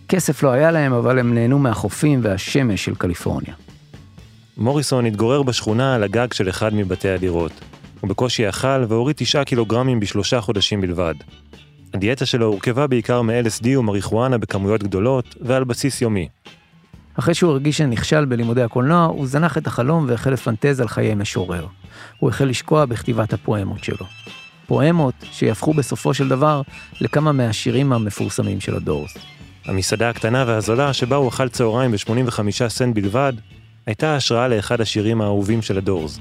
כסף 0.09 0.43
לא 0.43 0.51
היה 0.51 0.71
להם, 0.71 0.93
אבל 0.93 1.19
הם 1.19 1.35
נהנו 1.35 1.59
מהחופים 1.59 2.21
והשמש 2.23 2.85
של 2.85 2.95
קליפורניה. 2.95 3.55
מוריסון 4.57 5.07
התגורר 5.07 5.43
בשכונה 5.43 5.95
על 5.95 6.03
הגג 6.03 6.33
של 6.33 6.49
אחד 6.49 6.75
מבתי 6.75 7.09
הדירות. 7.09 7.53
הוא 8.01 8.11
בקושי 8.11 8.49
אכל 8.49 8.85
והוריד 8.89 9.17
תשעה 9.17 9.45
קילוגרמים 9.45 10.01
בשלושה 10.01 10.41
חודשים 10.41 10.81
בלבד. 10.81 11.15
הדיאטה 11.95 12.27
שלו 12.27 12.47
הורכבה 12.47 12.87
בעיקר 12.87 13.23
מ-LSD 13.23 13.79
ומריחואנה 13.79 14.39
בכמויות 14.39 14.83
גדולות 14.83 15.35
ועל 15.41 15.65
בסיס 15.65 16.03
יומי. 16.03 16.29
אחרי 17.19 17.35
שהוא 17.35 17.51
הרגיש 17.51 17.79
שנכשל 17.79 18.25
בלימודי 18.25 18.63
הקולנוע, 18.63 19.05
הוא 19.05 19.27
זנח 19.27 19.59
את 19.59 19.67
החלום 19.67 20.05
והחל 20.09 20.31
לפנטז 20.31 20.81
על 20.81 20.89
חיי 20.89 21.15
משורר. 21.15 21.67
הוא 22.19 22.31
החל 22.31 22.45
לשקוע 22.45 22.85
בכתיבת 22.85 23.33
הפואמות 23.33 23.85
שלו. 23.85 24.07
פואמות 24.67 25.15
שיהפכו 25.33 25.75
בסופו 25.75 26.15
של 26.15 26.29
דבר 26.29 26.63
לכמה 27.01 27.33
מהשירים 27.33 27.93
המפורסמים 27.93 28.61
של 28.61 28.77
הדורס. 28.77 29.17
המסעדה 29.65 30.11
הקטנה 30.11 30.45
והזולה 30.47 30.93
שבה 30.93 31.17
הוא 31.17 31.29
אכל 31.29 31.49
צהריים 31.49 31.93
ב-85 31.93 32.69
סנט 32.69 32.95
בלבד, 32.95 33.33
הייתה 33.87 34.17
השראה 34.17 34.49
לאחד 34.49 34.81
השירים 34.81 35.21
האהובים 35.21 35.63
של 35.63 35.79
הדורס. 35.79 36.21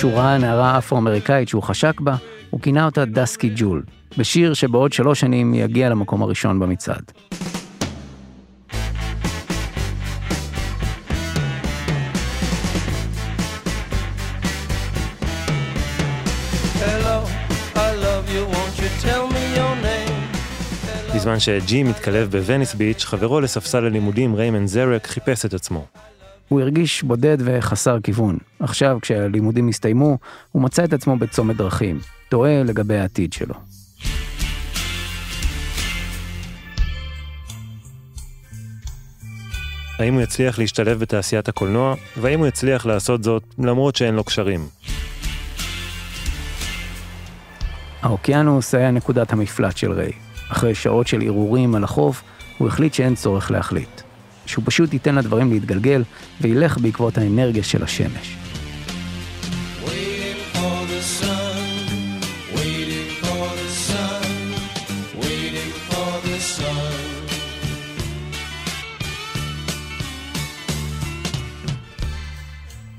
כשהוא 0.00 0.12
ראה 0.12 0.38
נערה 0.38 0.78
אפרו-אמריקאית 0.78 1.48
שהוא 1.48 1.62
חשק 1.62 2.00
בה, 2.00 2.16
הוא 2.50 2.60
כינה 2.60 2.84
אותה 2.84 3.04
דסקי 3.04 3.50
ג'ול, 3.56 3.82
בשיר 4.18 4.54
שבעוד 4.54 4.92
שלוש 4.92 5.20
שנים 5.20 5.54
יגיע 5.54 5.88
למקום 5.88 6.22
הראשון 6.22 6.60
במצעד. 6.60 7.12
בזמן 21.14 21.38
שג'י 21.38 21.82
מתקלב 21.82 22.30
בווניס 22.30 22.74
ביץ', 22.74 23.04
חברו 23.04 23.40
לספסל 23.40 23.84
הלימודים 23.84 24.34
ריימן 24.34 24.66
זרק 24.66 25.06
חיפש 25.06 25.44
את 25.44 25.54
עצמו. 25.54 25.86
הוא 26.50 26.60
הרגיש 26.60 27.02
בודד 27.02 27.36
וחסר 27.40 27.98
כיוון. 28.02 28.38
עכשיו, 28.60 28.98
כשהלימודים 29.02 29.68
הסתיימו, 29.68 30.18
הוא 30.52 30.62
מצא 30.62 30.84
את 30.84 30.92
עצמו 30.92 31.16
בצומת 31.16 31.56
דרכים, 31.56 31.98
תוהה 32.28 32.62
לגבי 32.62 32.98
העתיד 32.98 33.32
שלו. 33.32 33.54
האם 39.98 40.14
הוא 40.14 40.22
יצליח 40.22 40.58
להשתלב 40.58 40.98
בתעשיית 40.98 41.48
הקולנוע, 41.48 41.94
והאם 42.16 42.38
הוא 42.38 42.46
יצליח 42.46 42.86
לעשות 42.86 43.24
זאת 43.24 43.42
למרות 43.58 43.96
שאין 43.96 44.14
לו 44.14 44.24
קשרים. 44.24 44.60
האוקיינוס 48.02 48.74
היה 48.74 48.90
נקודת 48.90 49.32
המפלט 49.32 49.76
של 49.76 49.92
ריי. 49.92 50.12
אחרי 50.52 50.74
שעות 50.74 51.06
של 51.06 51.22
ערעורים 51.22 51.74
על 51.74 51.84
החוף, 51.84 52.22
הוא 52.58 52.68
החליט 52.68 52.94
שאין 52.94 53.14
צורך 53.14 53.50
להחליט. 53.50 54.09
שהוא 54.50 54.64
פשוט 54.66 54.92
ייתן 54.92 55.14
לדברים 55.14 55.50
להתגלגל 55.52 56.02
וילך 56.40 56.78
בעקבות 56.78 57.18
האנרגיה 57.18 57.62
של 57.62 57.82
השמש. 57.82 58.36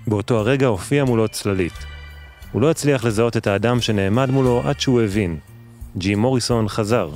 באותו 0.07 0.39
הרגע 0.39 0.67
הופיע 0.67 1.03
מולו 1.03 1.27
צללית. 1.27 1.73
הוא 2.51 2.61
לא 2.61 2.71
הצליח 2.71 3.05
לזהות 3.05 3.37
את 3.37 3.47
האדם 3.47 3.81
שנעמד 3.81 4.29
מולו 4.29 4.61
עד 4.65 4.79
שהוא 4.79 5.01
הבין. 5.01 5.37
ג'י 5.97 6.15
מוריסון 6.15 6.67
חזר. 6.67 7.09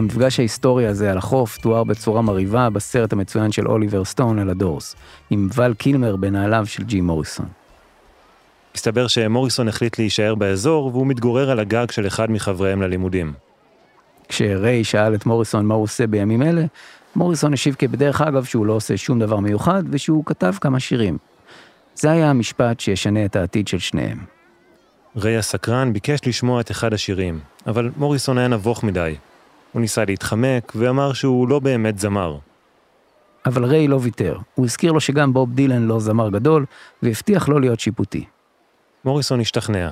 המפגש 0.00 0.38
ההיסטורי 0.38 0.86
הזה 0.86 1.10
על 1.10 1.18
החוף 1.18 1.58
תואר 1.58 1.84
בצורה 1.84 2.22
מרהיבה 2.22 2.70
בסרט 2.70 3.12
המצוין 3.12 3.52
של 3.52 3.68
אוליבר 3.68 4.04
סטון 4.04 4.38
על 4.38 4.50
הדורס, 4.50 4.96
עם 5.30 5.48
ול 5.54 5.74
קילמר 5.74 6.16
בנעליו 6.16 6.66
של 6.66 6.82
ג'י 6.82 7.00
מוריסון. 7.00 7.46
הסתבר 8.74 9.06
שמוריסון 9.06 9.68
החליט 9.68 9.98
להישאר 9.98 10.34
באזור 10.34 10.86
והוא 10.86 11.06
מתגורר 11.06 11.50
על 11.50 11.60
הגג 11.60 11.90
של 11.90 12.06
אחד 12.06 12.30
מחבריהם 12.30 12.82
ללימודים. 12.82 13.32
כשריי 14.28 14.84
שאל 14.84 15.14
את 15.14 15.26
מוריסון 15.26 15.66
מה 15.66 15.74
הוא 15.74 15.82
עושה 15.82 16.06
בימים 16.06 16.42
אלה, 16.42 16.64
מוריסון 17.16 17.52
השיב 17.52 17.74
כבדרך 17.78 18.20
אגב 18.20 18.44
שהוא 18.44 18.66
לא 18.66 18.72
עושה 18.72 18.96
שום 18.96 19.18
דבר 19.18 19.38
מיוחד 19.38 19.82
ושהוא 19.90 20.24
כתב 20.26 20.54
כמה 20.60 20.80
שירים. 20.80 21.18
זה 21.94 22.10
היה 22.10 22.30
המשפט 22.30 22.80
שישנה 22.80 23.24
את 23.24 23.36
העתיד 23.36 23.68
של 23.68 23.78
שניהם. 23.78 24.18
ריי 25.16 25.36
הסקרן 25.36 25.92
ביקש 25.92 26.20
לשמוע 26.26 26.60
את 26.60 26.70
אחד 26.70 26.94
השירים, 26.94 27.40
אבל 27.66 27.90
מוריסון 27.96 28.38
היה 28.38 28.48
נבוך 28.48 28.84
מדי, 28.84 29.14
הוא 29.72 29.80
ניסה 29.80 30.04
להתחמק 30.04 30.72
ואמר 30.76 31.12
שהוא 31.12 31.48
לא 31.48 31.58
באמת 31.58 31.98
זמר. 31.98 32.38
אבל 33.46 33.64
ריי 33.64 33.88
לא 33.88 33.98
ויתר. 34.02 34.38
הוא 34.54 34.66
הזכיר 34.66 34.92
לו 34.92 35.00
שגם 35.00 35.32
בוב 35.32 35.54
דילן 35.54 35.82
לא 35.82 36.00
זמר 36.00 36.30
גדול, 36.30 36.66
והבטיח 37.02 37.48
לא 37.48 37.60
להיות 37.60 37.80
שיפוטי. 37.80 38.24
מוריסון 39.04 39.40
השתכנע. 39.40 39.88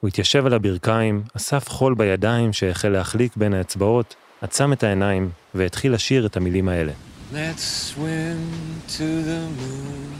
הוא 0.00 0.08
התיישב 0.08 0.46
על 0.46 0.54
הברכיים, 0.54 1.22
אסף 1.36 1.68
חול 1.68 1.94
בידיים 1.94 2.52
שהחל 2.52 2.88
להחליק 2.88 3.36
בין 3.36 3.54
האצבעות, 3.54 4.14
עצם 4.42 4.72
את 4.72 4.82
העיניים 4.82 5.30
והתחיל 5.54 5.92
לשיר 5.94 6.26
את 6.26 6.36
המילים 6.36 6.68
האלה. 6.68 6.92
Let's 7.32 7.92
swim 7.94 8.40
to 8.88 9.06
the 9.28 9.42
moon, 9.58 10.12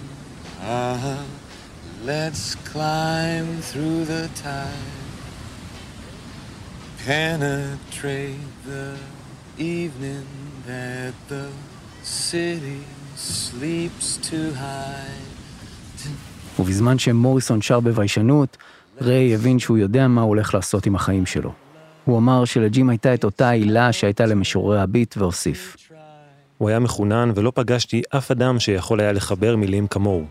uh-huh. 0.60 1.22
Let's 2.04 2.54
climb 2.72 3.60
through 3.62 4.04
the 4.04 4.28
tide. 4.42 5.05
Penetrate 7.06 8.50
the 8.66 8.86
evening 9.58 10.26
that 10.66 11.14
the 11.28 11.46
city 12.02 12.80
sleeps 13.16 14.18
too 14.30 14.50
high. 14.54 15.22
ובזמן 16.58 16.98
שמוריסון 16.98 17.62
שר 17.62 17.80
בביישנות, 17.80 18.56
ריי 19.00 19.34
הבין 19.34 19.58
שהוא 19.58 19.78
יודע 19.78 20.08
מה 20.08 20.20
הוא 20.20 20.28
הולך 20.28 20.54
לעשות 20.54 20.86
עם 20.86 20.94
החיים 20.94 21.26
שלו. 21.26 21.52
הוא 22.04 22.18
אמר 22.18 22.44
שלג'ים 22.44 22.90
הייתה 22.90 23.14
את 23.14 23.24
אותה 23.24 23.50
עילה 23.50 23.92
שהייתה 23.92 24.26
למשוררי 24.26 24.80
הביט 24.80 25.16
והוסיף. 25.16 25.76
הוא 26.58 26.68
היה 26.68 26.78
מחונן 26.78 27.32
ולא 27.34 27.52
פגשתי 27.54 28.02
אף 28.16 28.30
אדם 28.30 28.60
שיכול 28.60 29.00
היה 29.00 29.12
לחבר 29.12 29.56
מילים 29.56 29.86
כמוהו. 29.86 30.24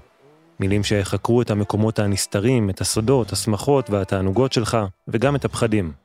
מילים 0.60 0.84
שחקרו 0.84 1.42
את 1.42 1.52
המקומות 1.52 2.00
הנסתרים, 2.00 2.70
את 2.70 2.82
הסודות, 2.82 3.34
השמחות 3.34 3.90
והתענוגות 3.90 4.54
שלך, 4.54 4.78
וגם 5.08 5.36
את 5.36 5.46
הפחדים. 5.46 6.05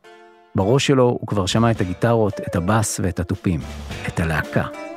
בראש 0.54 0.86
שלו 0.86 1.04
הוא 1.04 1.26
כבר 1.26 1.46
שמע 1.46 1.70
את 1.70 1.80
הגיטרות, 1.80 2.40
את 2.40 2.56
הבאס 2.56 3.00
ואת 3.02 3.20
התופים, 3.20 3.60
את 4.08 4.20
הלהקה. 4.20 4.64
Uh-huh. 4.66 4.90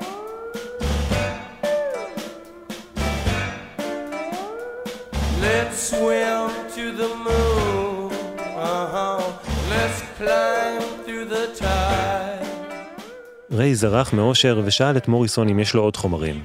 ריי 13.52 13.76
זרח 13.76 14.14
מאושר 14.14 14.62
ושאל 14.66 14.98
את 14.98 15.08
מוריסון 15.08 15.50
אם 15.50 15.60
יש 15.60 15.74
לו 15.74 15.82
עוד 15.82 15.98
חומרים, 15.98 16.44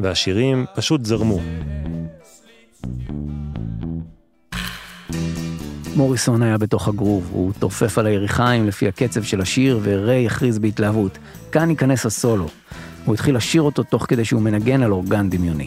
והשירים 0.00 0.66
פשוט 0.74 1.04
זרמו. 1.04 1.38
מוריסון 5.96 6.42
היה 6.42 6.58
בתוך 6.58 6.88
הגרוב, 6.88 7.30
הוא 7.32 7.52
תופף 7.58 7.98
על 7.98 8.06
היריחיים 8.06 8.66
לפי 8.66 8.88
הקצב 8.88 9.22
של 9.22 9.40
השיר, 9.40 9.80
וריי 9.82 10.26
הכריז 10.26 10.58
בהתלהבות, 10.58 11.18
כאן 11.52 11.70
ייכנס 11.70 12.06
הסולו. 12.06 12.48
הוא 13.04 13.14
התחיל 13.14 13.36
לשיר 13.36 13.62
אותו 13.62 13.82
תוך 13.82 14.06
כדי 14.08 14.24
שהוא 14.24 14.42
מנגן 14.42 14.82
על 14.82 14.92
אורגן 14.92 15.30
דמיוני. 15.30 15.66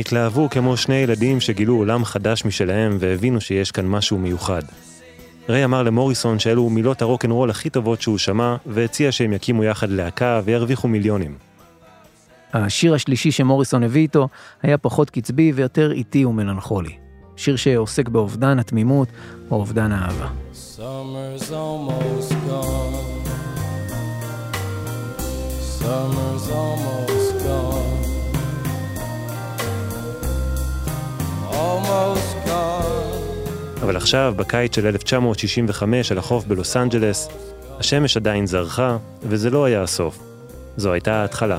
התלהבו 0.00 0.50
כמו 0.50 0.76
שני 0.76 0.94
ילדים 0.94 1.40
שגילו 1.40 1.76
עולם 1.76 2.04
חדש 2.04 2.44
משלהם 2.44 2.96
והבינו 3.00 3.40
שיש 3.40 3.70
כאן 3.70 3.86
משהו 3.86 4.18
מיוחד. 4.18 4.62
ריי 5.48 5.64
אמר 5.64 5.82
למוריסון 5.82 6.38
שאלו 6.38 6.70
מילות 6.70 7.02
הרוקנרול 7.02 7.50
הכי 7.50 7.70
טובות 7.70 8.00
שהוא 8.02 8.18
שמע, 8.18 8.56
והציע 8.66 9.12
שהם 9.12 9.32
יקימו 9.32 9.64
יחד 9.64 9.90
להקה 9.90 10.40
וירוויחו 10.44 10.88
מיליונים. 10.88 11.34
השיר 12.52 12.94
השלישי 12.94 13.30
שמוריסון 13.30 13.82
הביא 13.82 14.02
איתו 14.02 14.28
היה 14.62 14.78
פחות 14.78 15.10
קצבי 15.10 15.52
ויותר 15.52 15.92
איטי 15.92 16.24
ומלנכולי. 16.24 16.92
שיר 17.36 17.56
שעוסק 17.56 18.08
באובדן 18.08 18.58
התמימות 18.58 19.08
או 19.50 19.56
אובדן 19.56 19.92
האהבה. 19.92 20.28
Summer's 20.76 21.50
almost 21.50 22.32
gone. 22.48 23.10
Summer's 25.78 26.46
almost 26.50 27.19
אבל 33.82 33.96
עכשיו, 33.96 34.34
בקיץ 34.36 34.74
של 34.76 34.86
1965 34.86 36.12
על 36.12 36.18
החוף 36.18 36.44
בלוס 36.44 36.76
אנג'לס, 36.76 37.28
השמש 37.78 38.16
עדיין 38.16 38.46
זרחה, 38.46 38.96
וזה 39.22 39.50
לא 39.50 39.64
היה 39.64 39.82
הסוף. 39.82 40.18
זו 40.76 40.92
הייתה 40.92 41.12
ההתחלה. 41.14 41.58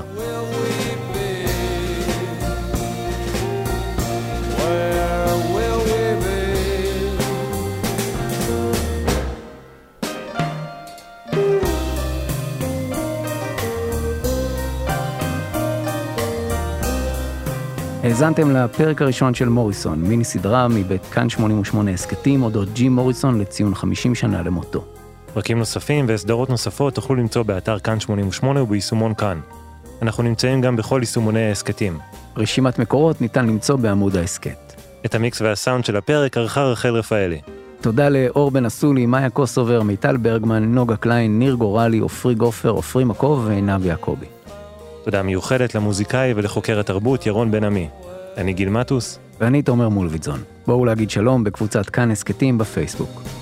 האזנתם 18.12 18.56
לפרק 18.56 19.02
הראשון 19.02 19.34
של 19.34 19.48
מוריסון, 19.48 20.02
מיני 20.02 20.24
סדרה 20.24 20.68
מבית 20.68 21.04
כאן 21.04 21.28
88 21.28 21.90
הסכתים 21.90 22.42
אודות 22.42 22.68
ג'ים 22.72 22.94
מוריסון 22.94 23.40
לציון 23.40 23.74
50 23.74 24.14
שנה 24.14 24.42
למותו. 24.42 24.84
פרקים 25.34 25.58
נוספים 25.58 26.04
וסדרות 26.08 26.50
נוספות 26.50 26.94
תוכלו 26.94 27.16
למצוא 27.16 27.42
באתר 27.42 27.78
כאן 27.78 28.00
88 28.00 28.62
וביישומון 28.62 29.14
כאן. 29.14 29.40
אנחנו 30.02 30.22
נמצאים 30.22 30.60
גם 30.60 30.76
בכל 30.76 30.98
יישומוני 31.02 31.48
ההסכתים. 31.48 31.98
רשימת 32.36 32.78
מקורות 32.78 33.20
ניתן 33.20 33.46
למצוא 33.46 33.76
בעמוד 33.76 34.16
ההסכת. 34.16 34.72
את 35.06 35.14
המיקס 35.14 35.40
והסאונד 35.40 35.84
של 35.84 35.96
הפרק 35.96 36.36
ערכה 36.36 36.64
רחל 36.64 36.94
רפאלי. 36.94 37.40
תודה 37.80 38.08
לאור 38.08 38.50
בן 38.50 38.66
אסולי, 38.66 39.06
מאיה 39.06 39.30
קוסובר, 39.30 39.82
מיטל 39.82 40.16
ברגמן, 40.16 40.74
נוגה 40.74 40.96
קליין, 40.96 41.38
ניר 41.38 41.54
גורלי, 41.54 41.98
עופרי 41.98 42.34
גופר, 42.34 42.70
עופרי 42.70 43.04
מקוב 43.04 43.44
ועינב 43.46 43.86
יעקבי. 43.86 44.26
תודה 45.04 45.22
מיוחדת 45.22 45.74
למוזיקאי 45.74 46.32
ולחוקר 46.36 46.80
התרבות 46.80 47.26
ירון 47.26 47.50
בן 47.50 47.64
עמי. 47.64 47.88
אני 48.36 48.52
גיל 48.52 48.68
מטוס, 48.68 49.18
ואני 49.40 49.62
תומר 49.62 49.88
מולביטזון. 49.88 50.42
בואו 50.66 50.84
להגיד 50.84 51.10
שלום 51.10 51.44
בקבוצת 51.44 51.90
כאן 51.90 52.10
הסכתים 52.10 52.58
בפייסבוק. 52.58 53.41